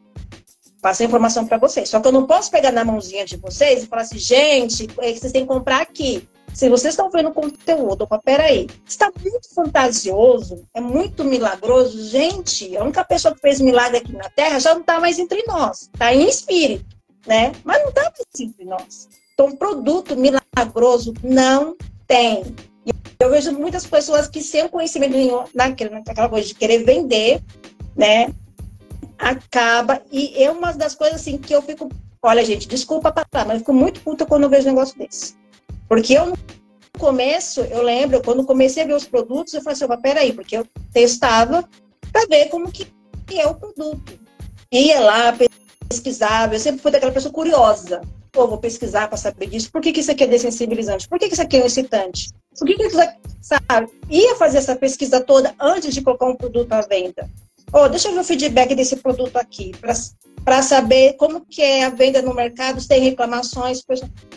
passo 0.83 1.01
a 1.01 1.05
informação 1.05 1.47
para 1.47 1.57
vocês. 1.57 1.87
Só 1.87 2.01
que 2.01 2.07
eu 2.09 2.11
não 2.11 2.27
posso 2.27 2.51
pegar 2.51 2.71
na 2.71 2.83
mãozinha 2.83 3.25
de 3.25 3.37
vocês 3.37 3.83
e 3.83 3.87
falar 3.87 4.01
assim, 4.01 4.19
gente, 4.19 4.85
é 4.99 5.13
que 5.13 5.19
vocês 5.19 5.31
têm 5.31 5.43
que 5.43 5.47
comprar 5.47 5.81
aqui. 5.81 6.27
Se 6.53 6.69
vocês 6.69 6.93
estão 6.93 7.09
vendo 7.09 7.31
conteúdo, 7.31 8.03
opa, 8.03 8.19
peraí, 8.19 8.67
está 8.85 9.09
muito 9.19 9.55
fantasioso, 9.55 10.67
é 10.75 10.81
muito 10.81 11.23
milagroso. 11.23 12.03
Gente, 12.09 12.75
a 12.75 12.83
única 12.83 13.03
pessoa 13.05 13.33
que 13.33 13.39
fez 13.39 13.61
milagre 13.61 13.97
aqui 13.97 14.11
na 14.11 14.29
Terra 14.29 14.59
já 14.59 14.73
não 14.73 14.81
está 14.81 14.99
mais 14.99 15.17
entre 15.17 15.41
nós, 15.47 15.89
está 15.93 16.13
em 16.13 16.27
espírito, 16.27 16.85
né? 17.25 17.53
Mas 17.63 17.81
não 17.81 17.89
está 17.89 18.03
mais 18.03 18.39
entre 18.39 18.65
nós. 18.65 19.07
Então, 19.33 19.55
produto 19.55 20.15
milagroso 20.15 21.13
não 21.23 21.75
tem. 22.05 22.43
Eu 23.19 23.31
vejo 23.31 23.53
muitas 23.53 23.87
pessoas 23.87 24.27
que 24.27 24.41
sem 24.41 24.67
conhecimento 24.67 25.13
nenhum 25.13 25.45
naquela 25.55 26.29
coisa 26.29 26.45
de 26.45 26.53
querer 26.53 26.83
vender, 26.83 27.41
né? 27.95 28.33
Acaba. 29.23 30.01
E 30.11 30.43
é 30.43 30.51
uma 30.51 30.73
das 30.73 30.95
coisas 30.95 31.21
assim 31.21 31.37
que 31.37 31.53
eu 31.53 31.61
fico. 31.61 31.89
Olha, 32.21 32.43
gente, 32.43 32.67
desculpa 32.67 33.11
parar, 33.11 33.45
mas 33.45 33.53
eu 33.53 33.59
fico 33.59 33.73
muito 33.73 34.01
puta 34.01 34.25
quando 34.25 34.43
eu 34.43 34.49
vejo 34.49 34.67
um 34.67 34.71
negócio 34.73 34.97
desse. 34.97 35.35
Porque 35.87 36.13
eu, 36.13 36.27
no 36.27 36.37
começo, 36.99 37.61
eu 37.61 37.81
lembro, 37.81 38.21
quando 38.21 38.45
comecei 38.45 38.83
a 38.83 38.85
ver 38.85 38.95
os 38.95 39.05
produtos, 39.05 39.53
eu 39.53 39.61
falei 39.61 39.73
assim, 39.73 40.01
peraí, 40.01 40.33
porque 40.33 40.57
eu 40.57 40.67
testava 40.93 41.67
para 42.11 42.25
ver 42.27 42.49
como 42.49 42.71
que 42.71 42.87
é 43.35 43.47
o 43.47 43.55
produto. 43.55 44.19
Ia 44.71 44.99
lá, 44.99 45.37
pesquisava, 45.87 46.55
eu 46.55 46.59
sempre 46.59 46.81
fui 46.81 46.91
daquela 46.91 47.11
pessoa 47.11 47.33
curiosa. 47.33 48.01
Pô, 48.31 48.47
vou 48.47 48.57
pesquisar 48.57 49.07
para 49.07 49.17
saber 49.17 49.47
disso. 49.47 49.71
Por 49.71 49.79
que, 49.79 49.91
que 49.91 49.99
isso 49.99 50.11
aqui 50.11 50.23
é 50.23 50.27
dessensibilizante? 50.27 51.07
Por 51.07 51.19
que, 51.19 51.27
que 51.27 51.33
isso 51.33 51.41
aqui 51.41 51.57
é 51.57 51.61
um 51.61 51.67
excitante? 51.67 52.29
Por 52.57 52.65
que, 52.65 52.75
que 52.75 52.87
isso 52.87 52.99
aqui, 52.99 53.19
sabe? 53.39 53.91
Ia 54.09 54.35
fazer 54.35 54.57
essa 54.57 54.75
pesquisa 54.75 55.21
toda 55.21 55.53
antes 55.59 55.93
de 55.93 56.01
colocar 56.01 56.25
um 56.25 56.35
produto 56.35 56.71
à 56.73 56.81
venda. 56.81 57.29
Oh, 57.73 57.89
deixa 57.89 58.09
eu 58.09 58.13
ver 58.13 58.19
o 58.19 58.23
feedback 58.23 58.75
desse 58.75 58.97
produto 58.97 59.35
aqui, 59.37 59.71
para 60.45 60.61
saber 60.61 61.13
como 61.13 61.43
que 61.45 61.61
é 61.61 61.85
a 61.85 61.89
venda 61.89 62.21
no 62.21 62.35
mercado, 62.35 62.79
se 62.79 62.87
tem 62.87 63.01
reclamações, 63.01 63.83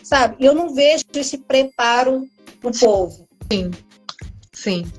sabe? 0.02 0.36
Eu 0.40 0.54
não 0.54 0.74
vejo 0.74 1.04
esse 1.14 1.36
preparo 1.36 2.26
do 2.62 2.70
povo. 2.78 3.28
Sim, 3.52 3.70
sim. 4.52 4.90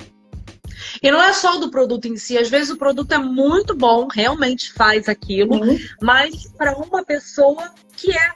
E 1.02 1.12
não 1.12 1.22
é 1.22 1.34
só 1.34 1.58
do 1.58 1.72
produto 1.72 2.08
em 2.08 2.16
si, 2.16 2.38
às 2.38 2.50
vezes 2.50 2.70
o 2.70 2.78
produto 2.78 3.12
é 3.12 3.18
muito 3.18 3.76
bom, 3.76 4.08
realmente 4.08 4.72
faz 4.74 5.10
aquilo, 5.10 5.56
uhum. 5.56 5.78
mas 6.02 6.48
para 6.58 6.78
uma 6.78 7.04
pessoa 7.04 7.72
que 7.96 8.12
é 8.12 8.32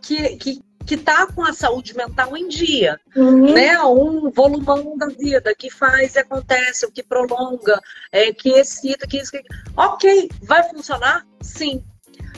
que, 0.00 0.36
que, 0.36 0.62
que 0.86 0.96
tá 0.96 1.26
com 1.26 1.42
a 1.42 1.52
saúde 1.52 1.96
mental 1.96 2.36
em 2.36 2.48
dia, 2.48 3.00
uhum. 3.14 3.52
né? 3.52 3.80
Um 3.82 4.30
volumão 4.30 4.96
da 4.96 5.06
vida 5.06 5.54
que 5.54 5.70
faz 5.70 6.14
e 6.14 6.18
acontece, 6.18 6.86
o 6.86 6.90
que 6.90 7.02
prolonga, 7.02 7.80
é, 8.10 8.32
que 8.32 8.50
excita, 8.50 9.06
que, 9.06 9.22
que... 9.22 9.42
Ok, 9.76 10.30
vai 10.42 10.62
funcionar? 10.68 11.26
Sim. 11.40 11.84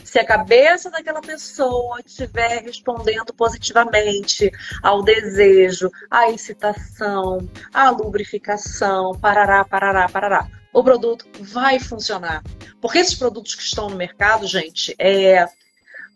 Se 0.04 0.18
a 0.18 0.24
cabeça 0.24 0.90
daquela 0.90 1.20
pessoa 1.20 1.98
estiver 2.04 2.62
respondendo 2.62 3.32
positivamente 3.34 4.50
ao 4.82 5.02
desejo, 5.02 5.90
à 6.10 6.30
excitação, 6.30 7.48
à 7.72 7.90
lubrificação, 7.90 9.18
parará, 9.18 9.64
parará, 9.64 10.08
parará, 10.08 10.46
o 10.72 10.84
produto 10.84 11.26
vai 11.40 11.80
funcionar. 11.80 12.42
Porque 12.80 12.98
esses 12.98 13.14
produtos 13.14 13.54
que 13.54 13.62
estão 13.62 13.88
no 13.88 13.96
mercado, 13.96 14.46
gente, 14.46 14.94
é, 14.98 15.48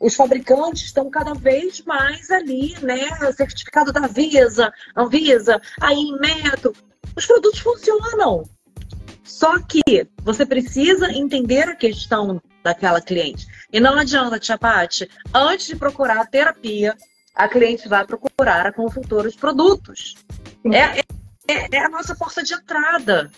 os 0.01 0.15
fabricantes 0.15 0.85
estão 0.85 1.11
cada 1.11 1.35
vez 1.35 1.83
mais 1.83 2.31
ali, 2.31 2.75
né? 2.83 3.09
Certificado 3.33 3.93
da 3.93 4.07
Visa, 4.07 4.73
Anvisa, 4.97 5.61
aí 5.81 6.13
Metro. 6.21 6.73
Os 7.17 7.27
produtos 7.27 7.61
funcionam. 7.61 8.45
Só 9.25 9.59
que 9.59 9.83
você 10.23 10.47
precisa 10.47 11.13
entender 11.13 11.69
a 11.69 11.77
questão 11.77 12.41
daquela 12.63 13.01
cliente. 13.01 13.47
E 13.73 13.81
não 13.81 13.99
adianta, 13.99 14.39
Tia 14.39 14.59
antes 15.35 15.67
de 15.67 15.77
procurar 15.77 16.21
a 16.21 16.27
terapia, 16.27 16.97
a 17.35 17.49
cliente 17.49 17.89
vai 17.89 18.05
procurar 18.07 18.67
a 18.67 18.73
consultora 18.73 19.31
de 19.31 19.37
produtos. 19.37 20.15
É, 20.65 21.01
é, 21.01 21.03
é, 21.49 21.79
a 21.79 21.89
nossa 21.89 22.15
porta 22.15 22.43
de 22.43 22.53
entrada. 22.53 23.31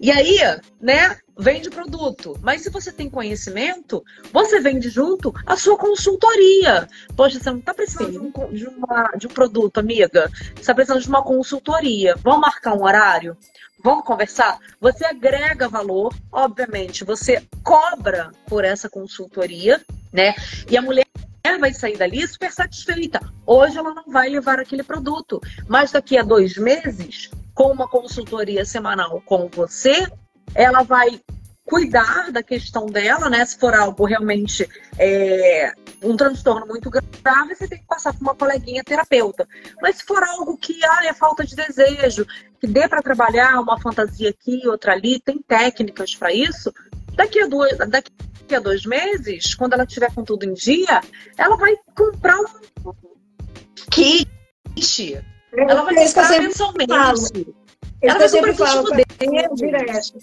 E 0.00 0.10
aí, 0.10 0.38
né, 0.80 1.18
vende 1.38 1.68
produto. 1.68 2.38
Mas 2.42 2.62
se 2.62 2.70
você 2.70 2.90
tem 2.90 3.10
conhecimento, 3.10 4.02
você 4.32 4.58
vende 4.60 4.88
junto 4.88 5.34
a 5.46 5.56
sua 5.56 5.76
consultoria. 5.76 6.88
Poxa, 7.14 7.38
você 7.38 7.50
não 7.50 7.58
está 7.58 7.74
precisando 7.74 8.10
de 8.10 8.18
um, 8.18 8.52
de, 8.52 8.66
uma, 8.66 9.10
de 9.16 9.26
um 9.26 9.30
produto, 9.30 9.78
amiga. 9.78 10.30
Você 10.54 10.60
está 10.60 10.74
precisando 10.74 11.02
de 11.02 11.08
uma 11.08 11.22
consultoria. 11.22 12.14
Vamos 12.22 12.40
marcar 12.40 12.74
um 12.74 12.82
horário? 12.82 13.36
Vamos 13.82 14.04
conversar? 14.04 14.58
Você 14.80 15.04
agrega 15.04 15.68
valor, 15.68 16.12
obviamente, 16.32 17.04
você 17.04 17.46
cobra 17.62 18.32
por 18.46 18.64
essa 18.64 18.88
consultoria, 18.88 19.80
né? 20.12 20.34
E 20.68 20.76
a 20.76 20.82
mulher 20.82 21.06
vai 21.56 21.72
sair 21.72 21.96
dali 21.96 22.26
super 22.26 22.52
satisfeita. 22.52 23.20
Hoje 23.46 23.78
ela 23.78 23.94
não 23.94 24.04
vai 24.08 24.28
levar 24.28 24.58
aquele 24.58 24.82
produto, 24.82 25.40
mas 25.66 25.92
daqui 25.92 26.18
a 26.18 26.22
dois 26.22 26.56
meses 26.56 27.30
com 27.54 27.72
uma 27.72 27.88
consultoria 27.88 28.64
semanal 28.64 29.22
com 29.24 29.48
você, 29.48 30.06
ela 30.54 30.82
vai 30.82 31.20
cuidar 31.64 32.32
da 32.32 32.42
questão 32.42 32.86
dela, 32.86 33.28
né? 33.28 33.44
Se 33.44 33.58
for 33.58 33.74
algo 33.74 34.06
realmente 34.06 34.68
é, 34.98 35.72
um 36.02 36.16
transtorno 36.16 36.66
muito 36.66 36.88
grave, 36.88 37.54
você 37.54 37.68
tem 37.68 37.78
que 37.78 37.86
passar 37.86 38.14
por 38.14 38.22
uma 38.22 38.34
coleguinha 38.34 38.82
terapeuta. 38.82 39.46
Mas 39.82 39.96
se 39.96 40.04
for 40.04 40.22
algo 40.22 40.56
que 40.56 40.82
ah, 40.84 41.04
é 41.04 41.12
falta 41.12 41.44
de 41.44 41.54
desejo, 41.54 42.26
que 42.58 42.66
dê 42.66 42.88
para 42.88 43.02
trabalhar 43.02 43.60
uma 43.60 43.78
fantasia 43.78 44.30
aqui, 44.30 44.66
outra 44.66 44.92
ali, 44.92 45.20
tem 45.20 45.42
técnicas 45.42 46.14
para 46.14 46.32
isso. 46.32 46.72
Daqui 47.18 47.40
a, 47.40 47.46
duas, 47.48 47.76
daqui 47.76 48.54
a 48.54 48.60
dois 48.60 48.86
meses, 48.86 49.52
quando 49.56 49.72
ela 49.72 49.84
tiver 49.84 50.14
com 50.14 50.22
tudo 50.22 50.44
em 50.44 50.54
dia, 50.54 51.00
ela 51.36 51.56
vai 51.56 51.74
comprar 51.96 52.38
um 52.38 52.44
kit 53.90 54.28
Ela 55.52 55.82
vai 55.82 55.96
comprar 55.96 56.40
mensalmente. 56.40 56.92
Ela 58.00 58.18
vai 58.20 58.30
comprar 58.30 58.54
falo, 58.54 58.90
direto. 59.56 60.18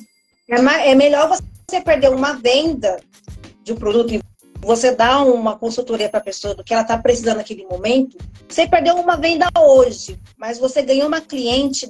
É, 0.47 0.91
é 0.91 0.95
melhor 0.95 1.27
você 1.27 1.81
perder 1.81 2.11
uma 2.11 2.31
venda 2.31 3.01
de 3.61 3.73
um 3.73 3.75
produto 3.75 4.13
e 4.13 4.21
você 4.61 4.95
dar 4.95 5.21
uma 5.21 5.57
consultoria 5.57 6.07
para 6.07 6.21
a 6.21 6.23
pessoa 6.23 6.55
do 6.55 6.63
que 6.63 6.73
ela 6.73 6.83
está 6.83 6.97
precisando 6.97 7.37
naquele 7.37 7.65
momento, 7.65 8.17
você 8.47 8.65
perdeu 8.65 8.95
uma 8.95 9.17
venda 9.17 9.49
hoje, 9.59 10.17
mas 10.37 10.57
você 10.57 10.81
ganhou 10.81 11.09
uma 11.09 11.19
cliente, 11.19 11.89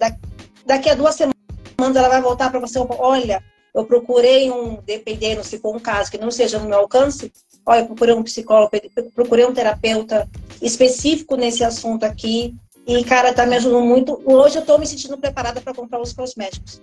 daqui 0.66 0.90
a 0.90 0.96
duas 0.96 1.14
semanas 1.14 1.96
ela 1.96 2.10
vai 2.10 2.22
voltar 2.24 2.50
para 2.50 2.60
você, 2.60 2.80
olha, 2.80 3.44
eu 3.76 3.86
procurei 3.86 4.50
um, 4.50 4.80
dependendo 4.86 5.44
se 5.44 5.60
for 5.60 5.76
um 5.76 5.80
caso 5.80 6.10
que 6.10 6.18
não 6.18 6.32
seja 6.32 6.58
no 6.58 6.70
meu 6.70 6.80
alcance, 6.80 7.32
olha, 7.66 7.82
eu 7.82 7.88
procurei 7.88 8.16
um 8.16 8.24
psicólogo, 8.24 8.72
procurei 9.14 9.46
um 9.46 9.54
terapeuta 9.54 10.28
específico 10.62 11.36
nesse 11.36 11.62
assunto 11.62 12.06
aqui, 12.06 12.56
e, 12.88 13.04
cara, 13.04 13.34
tá 13.34 13.46
me 13.46 13.56
ajudando 13.56 13.84
muito. 13.84 14.22
Hoje 14.26 14.60
eu 14.60 14.66
tô 14.66 14.78
me 14.78 14.86
sentindo 14.86 15.18
preparada 15.18 15.60
para 15.60 15.74
comprar 15.74 16.00
os 16.00 16.14
cosméticos. 16.14 16.80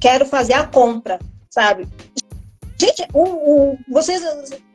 Quero 0.00 0.24
fazer 0.24 0.54
a 0.54 0.64
compra, 0.64 1.18
sabe? 1.50 1.88
Gente, 2.80 3.06
o, 3.12 3.22
o, 3.22 3.78
vocês, 3.88 4.22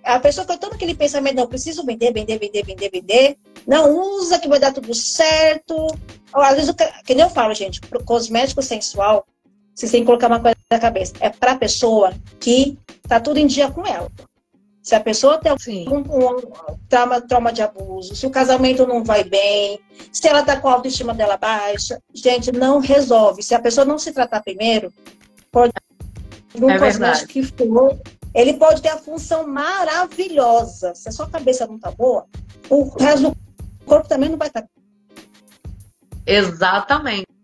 a 0.04 0.20
pessoa 0.20 0.46
que 0.46 0.58
todo 0.60 0.74
aquele 0.74 0.94
pensamento, 0.94 1.38
não, 1.38 1.48
preciso 1.48 1.84
vender, 1.86 2.14
vender, 2.14 2.38
vender, 2.38 2.64
vender, 2.64 2.92
vender. 2.92 3.38
Não, 3.66 3.98
usa 4.18 4.38
que 4.38 4.50
vai 4.50 4.60
dar 4.60 4.74
tudo 4.74 4.94
certo. 4.94 5.88
Às 6.32 6.56
vezes, 6.56 6.76
que 7.06 7.16
nem 7.16 7.24
eu 7.24 7.30
falo, 7.30 7.54
gente, 7.56 7.80
pro 7.82 8.04
cosmético 8.04 8.62
sensual, 8.62 9.26
vocês 9.76 9.92
têm 9.92 10.02
que 10.02 10.06
colocar 10.06 10.28
uma 10.28 10.40
coisa 10.40 10.56
na 10.72 10.80
cabeça. 10.80 11.14
É 11.20 11.30
pra 11.30 11.58
pessoa 11.58 12.14
que 12.40 12.78
tá 13.08 13.20
tudo 13.20 13.38
em 13.38 13.46
dia 13.46 13.70
com 13.70 13.86
ela. 13.86 14.10
Se 14.82 14.96
a 14.96 15.00
pessoa 15.00 15.40
tem 15.40 15.52
um, 15.52 15.98
um, 15.98 16.38
trauma, 16.88 17.20
trauma 17.20 17.52
de 17.52 17.62
abuso, 17.62 18.16
se 18.16 18.26
o 18.26 18.30
casamento 18.30 18.86
não 18.86 19.04
vai 19.04 19.24
bem, 19.24 19.80
se 20.14 20.28
ela 20.28 20.44
tá 20.44 20.60
com 20.60 20.70
a 20.70 20.74
autoestima 20.74 21.14
dela 21.14 21.38
baixa, 21.38 22.00
gente, 22.14 22.52
não 22.52 22.80
resolve. 22.80 23.42
Se 23.42 23.56
a 23.56 23.60
pessoa 23.60 23.84
não 23.84 23.98
se 23.98 24.14
tratar 24.14 24.44
primeiro, 24.44 24.94
pode 25.52 25.74
um 26.62 26.70
é 26.70 26.80
cosmético 26.80 27.28
que 27.28 27.44
for, 27.44 28.00
ele 28.34 28.54
pode 28.54 28.82
ter 28.82 28.90
a 28.90 28.98
função 28.98 29.48
maravilhosa. 29.48 30.94
Se 30.96 31.10
a 31.10 31.12
sua 31.12 31.28
cabeça 31.30 31.68
não 31.68 31.80
tá 31.80 31.92
boa, 31.92 32.26
o 32.70 32.88
resto 32.98 33.32
do 33.32 33.38
corpo 33.86 34.08
também 34.08 34.30
não 34.30 34.38
vai 34.38 34.48
estar. 34.48 34.62
Tá. 34.62 34.68
Exatamente. 36.26 37.35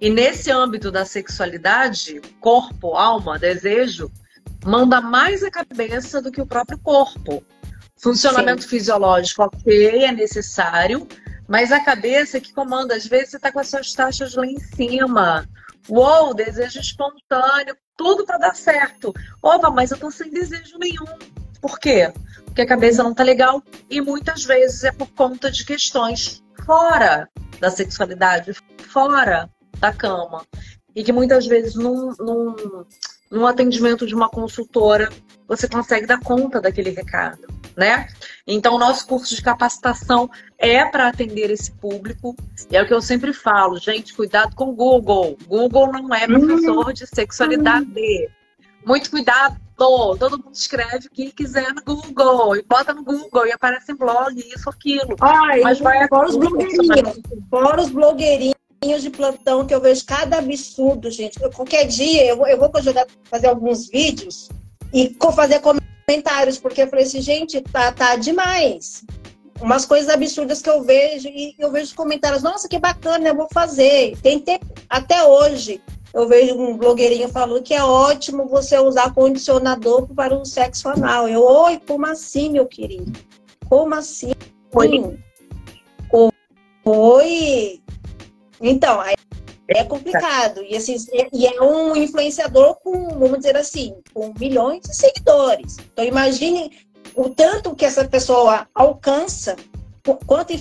E 0.00 0.10
nesse 0.10 0.50
âmbito 0.50 0.90
da 0.90 1.04
sexualidade, 1.04 2.20
corpo, 2.40 2.94
alma, 2.94 3.38
desejo, 3.38 4.10
manda 4.64 5.00
mais 5.00 5.42
a 5.42 5.50
cabeça 5.50 6.20
do 6.20 6.30
que 6.30 6.40
o 6.40 6.46
próprio 6.46 6.78
corpo. 6.78 7.44
Funcionamento 7.96 8.62
Sim. 8.62 8.68
fisiológico, 8.68 9.42
ok, 9.42 10.04
é 10.04 10.12
necessário, 10.12 11.06
mas 11.48 11.72
a 11.72 11.80
cabeça 11.80 12.36
é 12.36 12.40
que 12.40 12.52
comanda. 12.52 12.94
Às 12.94 13.06
vezes 13.06 13.30
você 13.30 13.36
está 13.36 13.50
com 13.50 13.60
as 13.60 13.68
suas 13.68 13.92
taxas 13.92 14.34
lá 14.34 14.46
em 14.46 14.58
cima. 14.58 15.48
Uou, 15.88 16.34
desejo 16.34 16.80
espontâneo, 16.80 17.76
tudo 17.96 18.26
para 18.26 18.38
dar 18.38 18.56
certo. 18.56 19.14
Opa, 19.42 19.70
mas 19.70 19.90
eu 19.90 19.98
tô 19.98 20.10
sem 20.10 20.30
desejo 20.30 20.78
nenhum. 20.78 21.06
Por 21.60 21.78
quê? 21.78 22.12
Porque 22.44 22.62
a 22.62 22.66
cabeça 22.66 23.02
não 23.02 23.14
tá 23.14 23.22
legal 23.22 23.62
e 23.88 24.00
muitas 24.00 24.44
vezes 24.44 24.84
é 24.84 24.92
por 24.92 25.08
conta 25.08 25.50
de 25.50 25.64
questões 25.64 26.42
fora 26.66 27.28
da 27.60 27.70
sexualidade, 27.70 28.52
fora 28.88 29.48
da 29.78 29.92
cama. 29.92 30.44
E 30.94 31.04
que 31.04 31.12
muitas 31.12 31.46
vezes 31.46 31.74
num, 31.74 32.12
num, 32.18 32.56
num 33.30 33.46
atendimento 33.46 34.06
de 34.06 34.14
uma 34.14 34.28
consultora 34.28 35.08
você 35.48 35.68
consegue 35.68 36.06
dar 36.06 36.18
conta 36.20 36.60
daquele 36.60 36.90
recado, 36.90 37.46
né? 37.76 38.08
Então, 38.46 38.74
o 38.74 38.78
nosso 38.78 39.06
curso 39.06 39.34
de 39.34 39.42
capacitação 39.42 40.28
é 40.58 40.84
para 40.84 41.08
atender 41.08 41.50
esse 41.50 41.70
público. 41.70 42.34
E 42.70 42.76
é 42.76 42.82
o 42.82 42.86
que 42.86 42.92
eu 42.92 43.00
sempre 43.00 43.32
falo, 43.32 43.78
gente, 43.78 44.12
cuidado 44.12 44.56
com 44.56 44.70
o 44.70 44.74
Google. 44.74 45.38
Google 45.46 45.92
não 45.92 46.12
é 46.12 46.26
professor 46.26 46.92
de 46.92 47.06
sexualidade. 47.06 47.86
Muito 48.84 49.08
cuidado. 49.10 49.65
Todo 49.76 50.38
mundo 50.38 50.54
escreve 50.54 51.06
o 51.06 51.10
que 51.10 51.30
quiser 51.30 51.72
no 51.74 51.82
Google 51.84 52.56
e 52.56 52.62
bota 52.62 52.94
no 52.94 53.04
Google 53.04 53.46
e 53.46 53.52
aparece 53.52 53.92
em 53.92 53.94
blog, 53.94 54.34
isso, 54.38 54.70
aquilo. 54.70 55.16
Ai, 55.20 55.60
Mas 55.60 55.78
vai 55.80 56.08
fora 56.08 56.28
os 56.28 56.36
blogueirinhos. 56.36 57.20
Fora 57.50 57.82
os 57.82 57.90
blogueirinhos 57.90 58.56
de 59.02 59.10
plantão 59.10 59.66
que 59.66 59.74
eu 59.74 59.80
vejo 59.80 60.04
cada 60.06 60.38
absurdo, 60.38 61.10
gente. 61.10 61.42
Eu, 61.42 61.50
qualquer 61.50 61.86
dia 61.86 62.24
eu, 62.26 62.46
eu 62.46 62.58
vou 62.58 62.70
fazer 63.30 63.46
alguns 63.48 63.88
vídeos 63.88 64.48
e 64.92 65.14
fazer 65.34 65.60
comentários, 65.60 66.58
porque 66.58 66.82
eu 66.82 66.88
falei 66.88 67.04
assim, 67.04 67.20
gente, 67.20 67.60
tá, 67.60 67.92
tá 67.92 68.16
demais. 68.16 69.04
Umas 69.60 69.84
coisas 69.84 70.08
absurdas 70.08 70.62
que 70.62 70.70
eu 70.70 70.82
vejo 70.82 71.28
e 71.28 71.54
eu 71.58 71.70
vejo 71.70 71.94
comentários, 71.94 72.42
nossa, 72.42 72.68
que 72.68 72.78
bacana, 72.78 73.28
eu 73.28 73.34
vou 73.34 73.48
fazer. 73.52 74.16
Tem 74.22 74.38
tempo, 74.38 74.66
até 74.88 75.24
hoje, 75.24 75.82
eu 76.12 76.26
vejo 76.28 76.54
um 76.54 76.76
blogueirinho 76.76 77.28
falando 77.28 77.62
que 77.62 77.74
é 77.74 77.84
ótimo 77.84 78.46
você 78.46 78.78
usar 78.78 79.12
condicionador 79.14 80.06
para 80.14 80.34
o 80.34 80.44
sexo 80.44 80.88
anal. 80.88 81.28
Eu, 81.28 81.42
oi, 81.42 81.80
como 81.86 82.06
assim, 82.06 82.50
meu 82.50 82.66
querido? 82.66 83.12
Como 83.68 83.94
assim? 83.94 84.32
Oi. 84.74 85.18
Oi. 86.84 87.82
Então, 88.60 89.00
aí 89.00 89.16
é 89.68 89.84
complicado. 89.84 90.62
E, 90.62 90.76
assim, 90.76 90.96
e 91.32 91.46
é 91.46 91.60
um 91.60 91.96
influenciador 91.96 92.76
com, 92.76 93.08
vamos 93.18 93.38
dizer 93.38 93.56
assim, 93.56 93.96
com 94.14 94.32
milhões 94.38 94.82
de 94.82 94.94
seguidores. 94.94 95.76
Então, 95.92 96.04
imagine 96.04 96.70
o 97.14 97.28
tanto 97.30 97.74
que 97.74 97.84
essa 97.84 98.06
pessoa 98.06 98.68
alcança, 98.74 99.56
quanta 100.26 100.52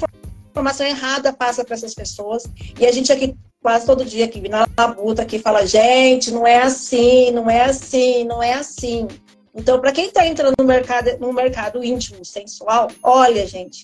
informação 0.51 0.85
errada 0.85 1.33
passa 1.33 1.63
para 1.63 1.75
essas 1.75 1.93
pessoas. 1.93 2.43
E 2.79 2.85
a 2.85 2.91
gente 2.91 3.11
aqui, 3.11 3.35
quase 3.65 3.85
todo 3.85 4.05
dia, 4.05 4.25
aqui 4.25 4.47
na 4.47 4.67
labuta, 4.77 5.23
aqui 5.23 5.39
fala, 5.39 5.65
gente, 5.65 6.29
não 6.29 6.45
é 6.45 6.61
assim, 6.61 7.31
não 7.31 7.49
é 7.49 7.63
assim, 7.63 8.23
não 8.23 8.43
é 8.43 8.53
assim. 8.53 9.07
Então, 9.55 9.81
para 9.81 9.91
quem 9.91 10.05
está 10.05 10.27
entrando 10.27 10.53
no 10.59 10.65
mercado, 10.65 11.17
no 11.19 11.33
mercado 11.33 11.83
íntimo, 11.83 12.23
sensual, 12.23 12.91
olha, 13.01 13.47
gente, 13.47 13.83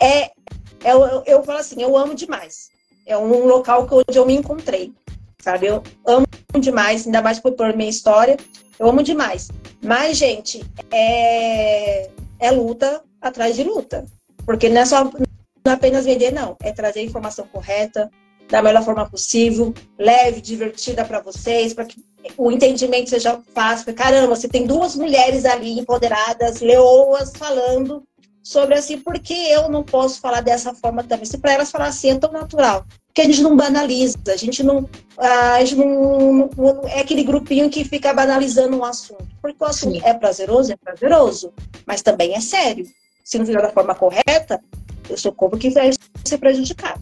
é, 0.00 0.22
é 0.22 0.92
eu, 0.92 1.22
eu 1.26 1.42
falo 1.44 1.58
assim, 1.58 1.82
eu 1.82 1.94
amo 1.98 2.14
demais 2.14 2.72
é 3.06 3.16
um 3.16 3.46
local 3.46 3.86
onde 3.90 4.18
eu 4.18 4.26
me 4.26 4.34
encontrei, 4.34 4.92
sabe? 5.40 5.66
Eu 5.66 5.82
amo 6.06 6.26
demais, 6.58 7.06
ainda 7.06 7.20
mais 7.20 7.38
por, 7.38 7.52
por 7.52 7.76
minha 7.76 7.90
história, 7.90 8.36
eu 8.78 8.88
amo 8.88 9.02
demais. 9.02 9.48
Mas, 9.82 10.16
gente, 10.16 10.64
é, 10.90 12.10
é 12.38 12.50
luta 12.50 13.02
atrás 13.20 13.54
de 13.54 13.62
luta. 13.62 14.06
Porque 14.44 14.68
não 14.68 14.80
é 14.80 14.84
só 14.84 15.04
não 15.04 15.72
é 15.72 15.76
apenas 15.76 16.04
vender, 16.04 16.32
não. 16.32 16.56
É 16.62 16.72
trazer 16.72 17.00
a 17.00 17.04
informação 17.04 17.46
correta, 17.46 18.10
da 18.48 18.62
melhor 18.62 18.84
forma 18.84 19.08
possível, 19.08 19.72
leve, 19.98 20.40
divertida 20.40 21.04
para 21.04 21.20
vocês, 21.20 21.72
para 21.72 21.84
que 21.84 22.02
o 22.36 22.50
entendimento 22.50 23.10
seja 23.10 23.40
fácil. 23.54 23.92
Caramba, 23.94 24.34
você 24.34 24.48
tem 24.48 24.66
duas 24.66 24.94
mulheres 24.96 25.44
ali 25.44 25.78
empoderadas, 25.78 26.60
leoas, 26.60 27.32
falando 27.36 28.02
sobre 28.42 28.74
assim, 28.74 28.98
por 28.98 29.18
que 29.18 29.32
eu 29.50 29.70
não 29.70 29.82
posso 29.82 30.20
falar 30.20 30.42
dessa 30.42 30.74
forma 30.74 31.02
também? 31.02 31.24
Se 31.24 31.38
para 31.38 31.54
elas 31.54 31.70
falar 31.70 31.86
assim 31.86 32.10
é 32.10 32.18
tão 32.18 32.30
natural. 32.30 32.84
Porque 33.06 33.22
a 33.22 33.24
gente 33.24 33.42
não 33.42 33.56
banaliza, 33.56 34.18
a 34.28 34.36
gente 34.36 34.62
não, 34.62 34.88
a 35.16 35.64
gente 35.64 35.76
não, 35.76 36.50
não 36.56 36.82
é 36.88 37.00
aquele 37.00 37.22
grupinho 37.22 37.70
que 37.70 37.84
fica 37.84 38.12
banalizando 38.12 38.76
um 38.76 38.84
assunto. 38.84 39.26
Porque 39.40 39.62
o 39.62 39.66
assunto 39.66 39.94
Sim. 39.94 40.02
é 40.04 40.12
prazeroso, 40.12 40.72
é 40.72 40.76
prazeroso, 40.76 41.52
mas 41.86 42.02
também 42.02 42.34
é 42.34 42.40
sério. 42.40 42.84
Se 43.24 43.38
não 43.38 43.46
fizer 43.46 43.62
da 43.62 43.70
forma 43.70 43.94
correta, 43.94 44.60
eu 45.08 45.16
sou 45.16 45.32
como 45.32 45.56
que 45.56 45.70
vai 45.70 45.90
ser 46.24 46.38
prejudicado. 46.38 47.00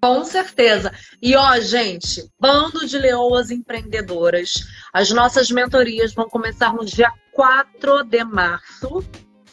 Com 0.00 0.24
certeza. 0.24 0.92
E 1.20 1.36
ó, 1.36 1.60
gente, 1.60 2.26
bando 2.40 2.86
de 2.86 2.98
leoas 2.98 3.50
empreendedoras. 3.50 4.54
As 4.92 5.10
nossas 5.10 5.50
mentorias 5.50 6.14
vão 6.14 6.28
começar 6.28 6.72
no 6.72 6.84
dia 6.84 7.12
4 7.32 8.04
de 8.04 8.24
março 8.24 9.04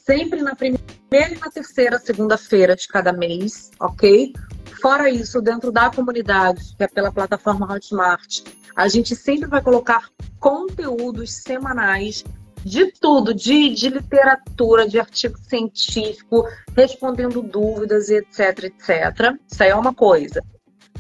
sempre 0.08 0.42
na 0.42 0.56
primeira 0.56 1.34
e 1.34 1.38
na 1.38 1.52
terceira 1.52 2.00
segunda-feira 2.00 2.78
de 2.78 2.88
cada 2.88 3.12
mês, 3.12 3.72
ok? 3.78 4.32
Fora 4.82 5.10
isso, 5.10 5.42
dentro 5.42 5.70
da 5.70 5.90
comunidade, 5.90 6.76
que 6.78 6.84
é 6.86 6.88
pela 6.88 7.12
plataforma 7.12 7.70
Hotmart, 7.70 8.42
a 8.74 8.88
gente 8.88 9.14
sempre 9.18 9.50
vai 9.50 9.62
colocar 9.62 10.10
conteúdos 10.40 11.34
semanais 11.34 12.24
de 12.64 12.92
tudo, 12.92 13.34
de, 13.34 13.70
de 13.70 13.90
literatura, 13.90 14.88
de 14.88 15.00
artigo 15.00 15.38
científico, 15.38 16.48
respondendo 16.76 17.42
dúvidas, 17.42 18.10
etc, 18.10 18.66
etc. 18.66 19.38
Isso 19.50 19.64
aí 19.64 19.70
é 19.70 19.76
uma 19.76 19.94
coisa. 19.94 20.44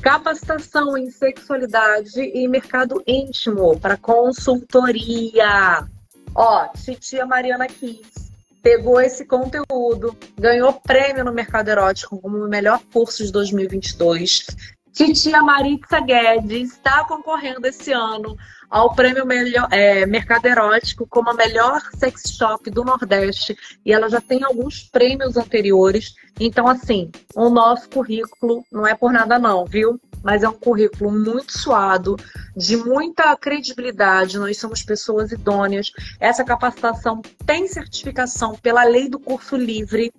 Capacitação 0.02 0.98
em 0.98 1.10
sexualidade 1.10 2.20
e 2.20 2.48
mercado 2.48 3.02
íntimo 3.06 3.80
para 3.80 3.98
consultoria. 3.98 5.88
Ó, 6.36 6.67
titia 6.67 7.26
Mariana 7.26 7.67
Kiss 7.67 8.28
pegou 8.67 9.00
esse 9.00 9.26
conteúdo, 9.26 10.17
ganhou 10.38 10.74
prêmio 10.74 11.24
no 11.24 11.32
mercado 11.32 11.70
erótico 11.70 12.20
como 12.20 12.38
o 12.38 12.50
melhor 12.50 12.82
curso 12.91 13.24
de 13.24 13.32
2022. 13.32 14.46
Titia 14.91 15.41
Maritza 15.41 16.02
Guedes 16.02 16.74
está 16.74 17.06
concorrendo 17.06 17.65
esse 17.65 17.93
ano 17.93 18.36
ao 18.70 18.94
prêmio 18.94 19.26
melhor, 19.26 19.68
é, 19.72 20.06
Mercado 20.06 20.46
Erótico 20.46 21.08
como 21.08 21.30
a 21.30 21.34
melhor 21.34 21.82
sex 21.98 22.24
shop 22.38 22.70
do 22.70 22.84
Nordeste. 22.84 23.58
E 23.86 23.94
ela 23.94 24.10
já 24.10 24.20
tem 24.20 24.44
alguns 24.44 24.84
prêmios 24.84 25.38
anteriores. 25.38 26.16
Então, 26.40 26.68
assim, 26.68 27.10
o 27.36 27.50
nosso 27.50 27.90
currículo 27.90 28.64
não 28.72 28.86
é 28.86 28.94
por 28.94 29.12
nada, 29.12 29.40
não, 29.40 29.66
viu? 29.66 30.00
Mas 30.22 30.44
é 30.44 30.50
um 30.50 30.54
currículo 30.54 31.12
muito 31.12 31.58
suado, 31.58 32.18
de 32.56 32.76
muita 32.76 33.36
credibilidade. 33.38 34.38
Nós 34.38 34.58
somos 34.58 34.84
pessoas 34.84 35.32
idôneas. 35.32 35.92
Essa 36.20 36.44
capacitação 36.44 37.22
tem 37.46 37.68
certificação 37.68 38.56
pela 38.56 38.84
lei 38.84 39.10
do 39.10 39.20
curso 39.20 39.56
livre. 39.56 40.12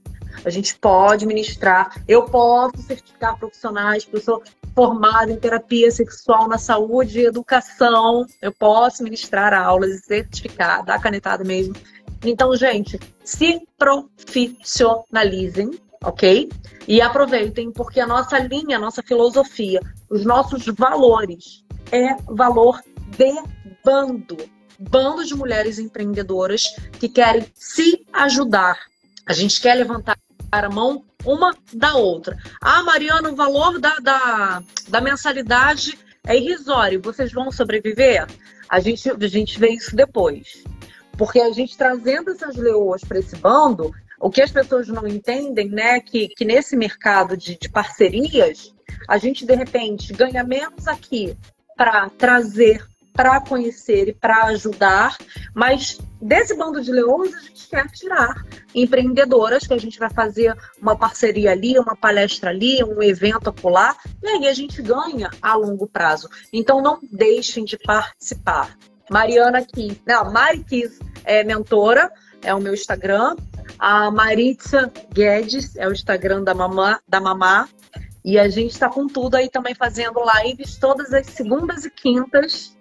A 0.44 0.51
gente 0.51 0.77
pode 0.77 1.27
ministrar, 1.27 2.03
eu 2.07 2.24
posso 2.24 2.83
certificar 2.83 3.38
profissionais, 3.38 4.05
pessoa 4.05 4.42
formada 4.74 5.33
em 5.33 5.37
terapia 5.37 5.90
sexual 5.90 6.46
na 6.46 6.57
saúde 6.59 7.18
e 7.18 7.27
educação, 7.27 8.24
eu 8.40 8.53
posso 8.53 9.03
ministrar 9.03 9.53
aulas 9.53 9.90
e 9.90 9.98
certificar, 9.98 10.85
dar 10.85 11.01
canetada 11.01 11.42
mesmo. 11.42 11.74
Então, 12.24 12.55
gente, 12.57 12.98
se 13.24 13.61
profissionalizem, 13.77 15.70
ok? 16.03 16.48
E 16.87 17.01
aproveitem, 17.01 17.72
porque 17.72 17.98
a 18.01 18.07
nossa 18.07 18.38
linha, 18.38 18.77
a 18.77 18.81
nossa 18.81 19.03
filosofia, 19.03 19.81
os 20.09 20.24
nossos 20.24 20.64
valores 20.66 21.64
é 21.90 22.14
valor 22.27 22.81
de 23.16 23.33
bando. 23.85 24.37
Bando 24.79 25.24
de 25.24 25.35
mulheres 25.35 25.79
empreendedoras 25.79 26.74
que 27.01 27.09
querem 27.09 27.44
se 27.55 28.07
ajudar. 28.12 28.79
A 29.27 29.33
gente 29.33 29.61
quer 29.61 29.74
levantar 29.74 30.16
a 30.51 30.69
mão 30.69 31.05
uma 31.25 31.55
da 31.73 31.95
outra. 31.95 32.37
Ah, 32.61 32.83
Mariana, 32.83 33.31
o 33.31 33.37
valor 33.37 33.79
da, 33.79 33.97
da, 33.97 34.63
da 34.89 35.01
mensalidade 35.01 35.99
é 36.27 36.37
irrisório. 36.37 37.03
Vocês 37.03 37.33
vão 37.33 37.51
sobreviver? 37.51 38.27
A 38.69 38.81
gente, 38.81 39.11
a 39.11 39.29
gente 39.29 39.59
vê 39.59 39.71
isso 39.71 39.95
depois. 39.95 40.65
Porque 41.17 41.41
a 41.41 41.51
gente 41.53 41.77
trazendo 41.77 42.31
essas 42.31 42.57
leoas 42.57 43.03
para 43.03 43.19
esse 43.19 43.37
bando, 43.37 43.93
o 44.21 44.31
que 44.31 44.43
as 44.43 44.51
pessoas 44.51 44.89
não 44.89 45.07
entendem, 45.07 45.69
né, 45.69 46.01
que, 46.01 46.29
que 46.29 46.45
nesse 46.45 46.77
mercado 46.77 47.37
de, 47.37 47.59
de 47.59 47.69
parcerias, 47.69 48.75
a 49.09 49.19
gente 49.19 49.45
de 49.45 49.55
repente 49.55 50.13
ganha 50.13 50.45
menos 50.45 50.87
aqui 50.87 51.37
para 51.77 52.09
trazer 52.11 52.85
para 53.18 53.40
conhecer 53.40 54.07
e 54.07 54.12
para 54.12 54.44
ajudar, 54.44 55.18
mas 55.52 55.98
desse 56.22 56.57
bando 56.57 56.81
de 56.81 56.92
leões 56.92 57.35
a 57.35 57.40
gente 57.40 57.68
quer 57.68 57.88
tirar 57.88 58.46
empreendedoras, 58.72 59.66
que 59.66 59.74
a 59.74 59.78
gente 59.78 59.98
vai 59.98 60.09
fazer 60.09 60.57
uma 60.81 60.96
parceria 60.96 61.50
ali, 61.50 61.76
uma 61.76 61.96
palestra 61.96 62.50
ali, 62.50 62.78
um 62.85 63.02
evento 63.02 63.50
acolá, 63.50 63.96
e 64.22 64.28
aí 64.28 64.46
a 64.46 64.54
gente 64.54 64.81
ganha 64.81 65.31
a 65.42 65.57
longo 65.57 65.88
prazo. 65.88 66.28
Então 66.52 66.81
não 66.81 67.00
deixem 67.11 67.64
de 67.64 67.76
participar. 67.76 68.78
Mariana 69.11 69.62
Kiss, 69.62 70.00
não, 70.07 70.31
Mari 70.31 70.62
Kiss 70.62 71.00
é 71.24 71.42
mentora, 71.42 72.12
é 72.40 72.54
o 72.54 72.61
meu 72.61 72.72
Instagram. 72.72 73.35
A 73.81 74.12
Maritza 74.12 74.92
Guedes 75.12 75.74
é 75.74 75.88
o 75.88 75.92
Instagram 75.92 76.44
da 76.44 76.54
Mamá, 76.54 77.00
da 77.09 77.20
Mamá. 77.20 77.68
E 78.24 78.38
a 78.38 78.48
gente 78.48 78.70
está 78.70 78.88
com 78.88 79.09
tudo 79.09 79.35
aí 79.35 79.48
também 79.48 79.74
fazendo 79.74 80.20
lives 80.44 80.76
todas 80.76 81.12
as 81.12 81.26
segundas 81.26 81.85
e 81.85 81.90
quintas 81.90 82.78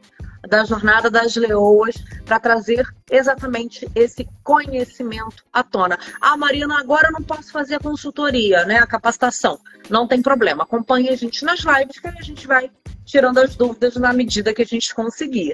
da 0.48 0.64
Jornada 0.66 1.10
das 1.10 1.36
Leoas 1.36 1.96
para 2.26 2.40
trazer 2.40 2.88
exatamente 3.10 3.88
esse 3.94 4.28
conhecimento 4.44 5.44
à 5.52 5.64
tona. 5.64 5.98
Ah, 6.22 6.36
Marina, 6.36 6.80
agora 6.80 7.10
eu 7.10 7.14
não 7.14 7.22
posso 7.22 7.52
fazer 7.52 7.76
a 7.76 7.80
consultoria, 7.80 8.66
né? 8.66 8.78
A 8.80 8.88
capacitação. 8.88 9.60
Não 9.90 10.08
tem 10.08 10.22
problema. 10.22 10.64
Acompanhe 10.64 11.10
a 11.10 11.16
gente 11.16 11.46
nas 11.46 11.60
lives 11.60 12.00
que 12.00 12.08
a 12.08 12.22
gente 12.22 12.48
vai 12.48 12.72
tirando 13.06 13.38
as 13.38 13.56
dúvidas 13.56 13.96
na 13.96 14.12
medida 14.14 14.54
que 14.54 14.62
a 14.62 14.66
gente 14.66 14.94
conseguir. 14.94 15.54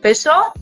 Fechou? 0.00 0.52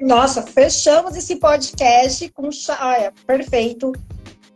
Nossa, 0.00 0.42
fechamos 0.42 1.14
esse 1.14 1.36
podcast 1.36 2.28
com. 2.30 2.48
Olha, 2.80 3.12
perfeito. 3.26 3.92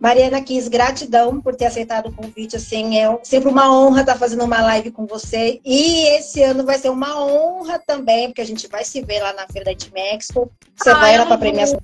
Mariana 0.01 0.41
Kiss, 0.41 0.69
gratidão 0.69 1.41
por 1.41 1.57
ter 1.57 1.67
aceitado 1.67 2.09
o 2.09 2.13
convite. 2.13 2.57
Assim, 2.57 2.99
é 2.99 3.19
sempre 3.23 3.49
uma 3.49 3.73
honra 3.73 4.01
estar 4.01 4.17
fazendo 4.17 4.45
uma 4.45 4.61
live 4.63 4.91
com 4.91 5.07
você. 5.07 5.61
E 5.65 6.17
esse 6.17 6.43
ano 6.43 6.65
vai 6.65 6.79
ser 6.79 6.91
uma 6.91 7.21
honra 7.21 7.79
também, 7.85 8.29
porque 8.29 8.41
a 8.41 8.47
gente 8.47 8.69
vai 8.69 8.85
se 8.85 9.03
ver 9.03 9.21
lá 9.21 9.33
na 9.33 9.47
Feira 9.49 9.75
da 9.75 10.01
Expo. 10.15 10.51
Você 10.77 10.91
ah, 10.91 10.95
vai 10.95 11.19
lá 11.19 11.27
para 11.27 11.35
a 11.35 11.39
premiação. 11.39 11.81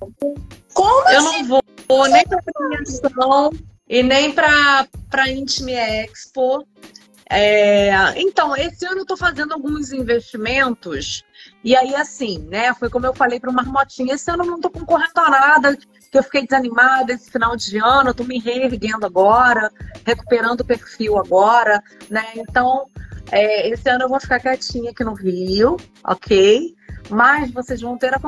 Como 0.73 1.09
Eu 1.09 1.19
assim? 1.19 1.43
não 1.43 1.61
vou 1.87 2.07
nem 2.07 2.25
para 2.25 2.41
premiação 2.41 3.51
e 3.87 4.01
nem 4.01 4.31
para 4.31 4.87
a 5.11 5.29
Intime 5.29 5.73
Expo. 5.73 6.65
É, 7.29 7.89
então, 8.21 8.55
esse 8.55 8.85
ano 8.85 8.97
eu 8.97 9.01
estou 9.01 9.17
fazendo 9.17 9.53
alguns 9.53 9.91
investimentos. 9.91 11.23
E 11.63 11.75
aí, 11.75 11.95
assim, 11.95 12.39
né? 12.49 12.73
Foi 12.75 12.89
como 12.89 13.05
eu 13.05 13.13
falei 13.13 13.39
para 13.39 13.49
o 13.49 13.53
Marmotinha, 13.53 14.13
esse 14.13 14.29
ano 14.29 14.43
eu 14.43 14.47
não 14.47 14.55
estou 14.57 14.71
concorrendo 14.71 15.11
a 15.15 15.29
nada 15.29 15.77
que 16.15 16.19
eu 16.19 16.23
fiquei 16.23 16.47
desanimada 16.47 17.11
esse 17.11 17.29
final 17.29 17.57
de 17.57 17.77
ano, 17.77 18.11
eu 18.11 18.13
tô 18.13 18.23
me 18.23 18.39
reerguendo 18.39 19.05
agora, 19.05 19.69
recuperando 20.05 20.61
o 20.61 20.65
perfil 20.65 21.17
agora, 21.17 21.83
né? 22.09 22.23
Então, 22.37 22.85
é, 23.33 23.67
esse 23.69 23.89
ano 23.89 24.05
eu 24.05 24.09
vou 24.09 24.17
ficar 24.17 24.39
quietinha 24.39 24.91
aqui 24.91 25.03
no 25.03 25.13
Rio, 25.13 25.75
ok? 26.05 26.73
Mas 27.09 27.51
vocês 27.51 27.81
vão 27.81 27.97
ter 27.97 28.13
a 28.13 28.19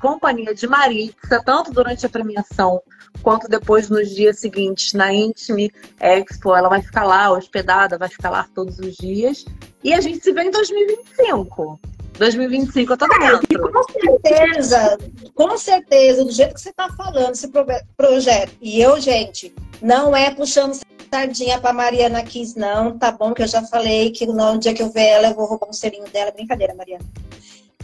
companhia 0.00 0.54
de 0.54 0.68
Maritza, 0.68 1.42
tanto 1.44 1.72
durante 1.72 2.06
a 2.06 2.08
premiação 2.08 2.80
quanto 3.20 3.48
depois 3.48 3.90
nos 3.90 4.10
dias 4.10 4.38
seguintes 4.38 4.92
na 4.92 5.12
Intime 5.12 5.72
Expo. 5.98 6.54
Ela 6.54 6.68
vai 6.68 6.82
ficar 6.82 7.02
lá 7.02 7.32
hospedada, 7.32 7.98
vai 7.98 8.08
ficar 8.08 8.30
lá 8.30 8.46
todos 8.54 8.78
os 8.78 8.94
dias. 8.94 9.44
E 9.82 9.92
a 9.92 10.00
gente 10.00 10.20
se 10.20 10.32
vê 10.32 10.44
em 10.44 10.52
2025. 10.52 11.80
2025 12.18 12.92
eu 12.92 12.96
tô 12.96 13.06
dentro. 13.08 13.72
Com 13.72 13.82
certeza, 13.92 14.98
com 15.34 15.58
certeza, 15.58 16.24
do 16.24 16.30
jeito 16.30 16.54
que 16.54 16.60
você 16.60 16.72
tá 16.72 16.88
falando, 16.96 17.32
esse 17.32 17.48
projeto. 17.96 18.52
E 18.60 18.80
eu, 18.80 19.00
gente, 19.00 19.54
não 19.82 20.16
é 20.16 20.30
puxando 20.30 20.78
sardinha 21.10 21.60
pra 21.60 21.72
Mariana 21.72 22.22
Kiss, 22.22 22.58
não, 22.58 22.98
tá 22.98 23.12
bom? 23.12 23.32
Que 23.32 23.42
eu 23.42 23.46
já 23.46 23.62
falei 23.62 24.10
que 24.10 24.26
no 24.26 24.58
dia 24.58 24.74
que 24.74 24.82
eu 24.82 24.90
ver 24.90 25.06
ela, 25.06 25.28
eu 25.28 25.34
vou 25.34 25.46
roubar 25.46 25.68
um 25.68 25.72
selinho 25.72 26.08
dela. 26.10 26.32
Brincadeira, 26.32 26.74
Mariana. 26.74 27.04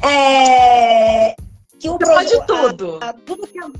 É. 0.02 1.36
Que 1.78 1.88
o 1.88 1.96
projeto. 1.96 2.46
Pode 2.46 2.68
tudo. 2.68 2.98
A, 3.00 3.10
a, 3.10 3.12
tudo 3.12 3.46
que 3.46 3.58
eu. 3.58 3.72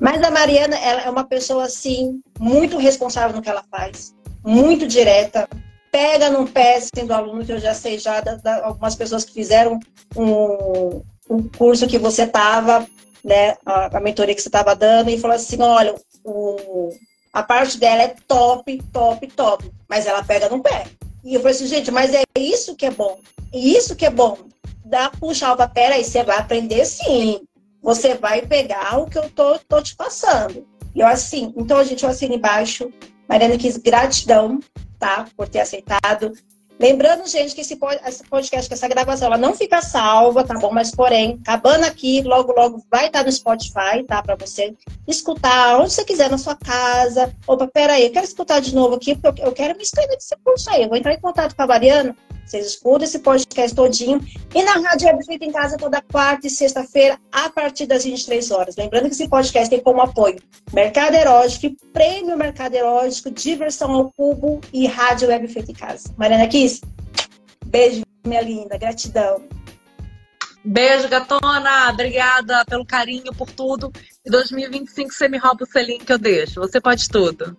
Mas 0.00 0.22
a 0.22 0.30
Mariana, 0.30 0.76
ela 0.76 1.02
é 1.02 1.10
uma 1.10 1.24
pessoa, 1.24 1.64
assim, 1.64 2.20
muito 2.38 2.78
responsável 2.78 3.34
no 3.34 3.42
que 3.42 3.50
ela 3.50 3.64
faz, 3.68 4.14
muito 4.44 4.86
direta, 4.86 5.48
pega 5.90 6.30
no 6.30 6.46
pé 6.46 6.76
assim, 6.76 7.06
do 7.06 7.12
aluno, 7.12 7.44
que 7.44 7.52
eu 7.52 7.60
já 7.60 7.74
sei 7.74 7.98
já 7.98 8.20
da, 8.20 8.36
da, 8.36 8.66
algumas 8.66 8.94
pessoas 8.94 9.24
que 9.24 9.32
fizeram 9.32 9.78
um, 10.16 11.02
um 11.28 11.48
curso 11.56 11.86
que 11.86 11.98
você 11.98 12.22
estava, 12.22 12.86
né, 13.24 13.56
a, 13.64 13.96
a 13.96 14.00
mentoria 14.00 14.34
que 14.34 14.42
você 14.42 14.48
estava 14.48 14.74
dando, 14.74 15.10
e 15.10 15.18
falou 15.18 15.36
assim, 15.36 15.60
olha, 15.60 15.94
o, 16.24 16.90
a 17.32 17.42
parte 17.42 17.78
dela 17.78 18.02
é 18.02 18.14
top, 18.26 18.82
top, 18.92 19.26
top, 19.28 19.70
mas 19.88 20.06
ela 20.06 20.22
pega 20.22 20.48
no 20.48 20.62
pé. 20.62 20.86
E 21.24 21.34
eu 21.34 21.40
falei 21.40 21.56
assim, 21.56 21.66
gente, 21.66 21.90
mas 21.90 22.14
é 22.14 22.22
isso 22.36 22.74
que 22.76 22.86
é 22.86 22.90
bom, 22.90 23.18
isso 23.52 23.96
que 23.96 24.06
é 24.06 24.10
bom. 24.10 24.38
Dá, 24.84 25.10
puxar 25.10 25.52
o 25.52 25.56
papel, 25.56 25.92
aí 25.92 26.02
você 26.02 26.22
vai 26.22 26.38
aprender 26.38 26.84
sim. 26.86 27.40
Você 27.82 28.14
vai 28.14 28.42
pegar 28.42 28.98
o 28.98 29.06
que 29.06 29.18
eu 29.18 29.28
tô, 29.30 29.58
tô 29.58 29.82
te 29.82 29.94
passando. 29.94 30.66
E 30.94 31.00
eu 31.00 31.06
assim, 31.06 31.52
então 31.56 31.76
a 31.76 31.84
gente, 31.84 32.04
eu 32.04 32.10
assino 32.10 32.34
embaixo. 32.34 32.90
Mariana 33.28 33.58
quis 33.58 33.76
gratidão 33.76 34.58
tá? 34.98 35.26
Por 35.36 35.48
ter 35.48 35.60
aceitado. 35.60 36.32
Lembrando, 36.80 37.26
gente, 37.26 37.56
que 37.56 37.60
esse 37.60 37.76
podcast, 38.30 38.68
que 38.68 38.74
essa 38.74 38.86
gravação, 38.86 39.26
ela 39.26 39.36
não 39.36 39.52
fica 39.52 39.82
salva, 39.82 40.44
tá 40.44 40.54
bom? 40.54 40.70
Mas, 40.70 40.92
porém, 40.92 41.40
acabando 41.42 41.84
aqui, 41.84 42.22
logo, 42.22 42.52
logo 42.52 42.84
vai 42.88 43.06
estar 43.06 43.24
no 43.24 43.32
Spotify, 43.32 44.04
tá? 44.06 44.22
Para 44.22 44.36
você 44.36 44.72
escutar 45.06 45.80
onde 45.80 45.92
você 45.92 46.04
quiser, 46.04 46.30
na 46.30 46.38
sua 46.38 46.54
casa. 46.54 47.34
Opa, 47.48 47.66
peraí, 47.66 48.04
eu 48.04 48.12
quero 48.12 48.24
escutar 48.24 48.60
de 48.60 48.72
novo 48.76 48.94
aqui, 48.94 49.16
porque 49.16 49.42
eu 49.42 49.50
quero 49.50 49.76
me 49.76 49.82
inscrever 49.82 50.14
nesse 50.14 50.36
curso 50.44 50.70
aí. 50.70 50.82
Eu 50.84 50.88
vou 50.88 50.96
entrar 50.96 51.14
em 51.14 51.20
contato 51.20 51.56
com 51.56 51.62
a 51.62 51.66
Mariana 51.66 52.16
vocês 52.48 52.66
escutam 52.66 53.04
esse 53.04 53.18
podcast 53.18 53.76
todinho. 53.76 54.20
E 54.54 54.62
na 54.62 54.72
Rádio 54.72 55.06
Web 55.08 55.24
Feita 55.24 55.44
em 55.44 55.52
Casa 55.52 55.76
toda 55.76 56.00
quarta 56.00 56.46
e 56.46 56.50
sexta-feira, 56.50 57.18
a 57.30 57.50
partir 57.50 57.86
das 57.86 58.04
23 58.04 58.50
horas. 58.50 58.76
Lembrando 58.76 59.04
que 59.04 59.14
esse 59.14 59.28
podcast 59.28 59.68
tem 59.68 59.80
como 59.80 60.00
apoio 60.00 60.40
Mercado 60.72 61.14
Erótico, 61.14 61.76
Prêmio 61.92 62.36
Mercado 62.36 62.74
Erótico, 62.74 63.30
Diversão 63.30 63.92
ao 63.92 64.12
Cubo 64.12 64.60
e 64.72 64.86
Rádio 64.86 65.28
Web 65.28 65.48
Feita 65.48 65.70
em 65.70 65.74
Casa. 65.74 66.14
Mariana 66.16 66.46
Kiss, 66.48 66.80
beijo, 67.66 68.02
minha 68.24 68.40
linda. 68.40 68.78
Gratidão. 68.78 69.42
Beijo, 70.64 71.08
gatona. 71.08 71.90
Obrigada 71.90 72.64
pelo 72.64 72.84
carinho, 72.84 73.32
por 73.34 73.50
tudo. 73.50 73.92
Em 74.26 74.30
2025 74.30 75.12
você 75.12 75.28
me 75.28 75.38
rouba 75.38 75.64
o 75.64 75.66
selinho 75.66 76.04
que 76.04 76.12
eu 76.12 76.18
deixo. 76.18 76.60
Você 76.60 76.80
pode 76.80 77.08
tudo. 77.08 77.56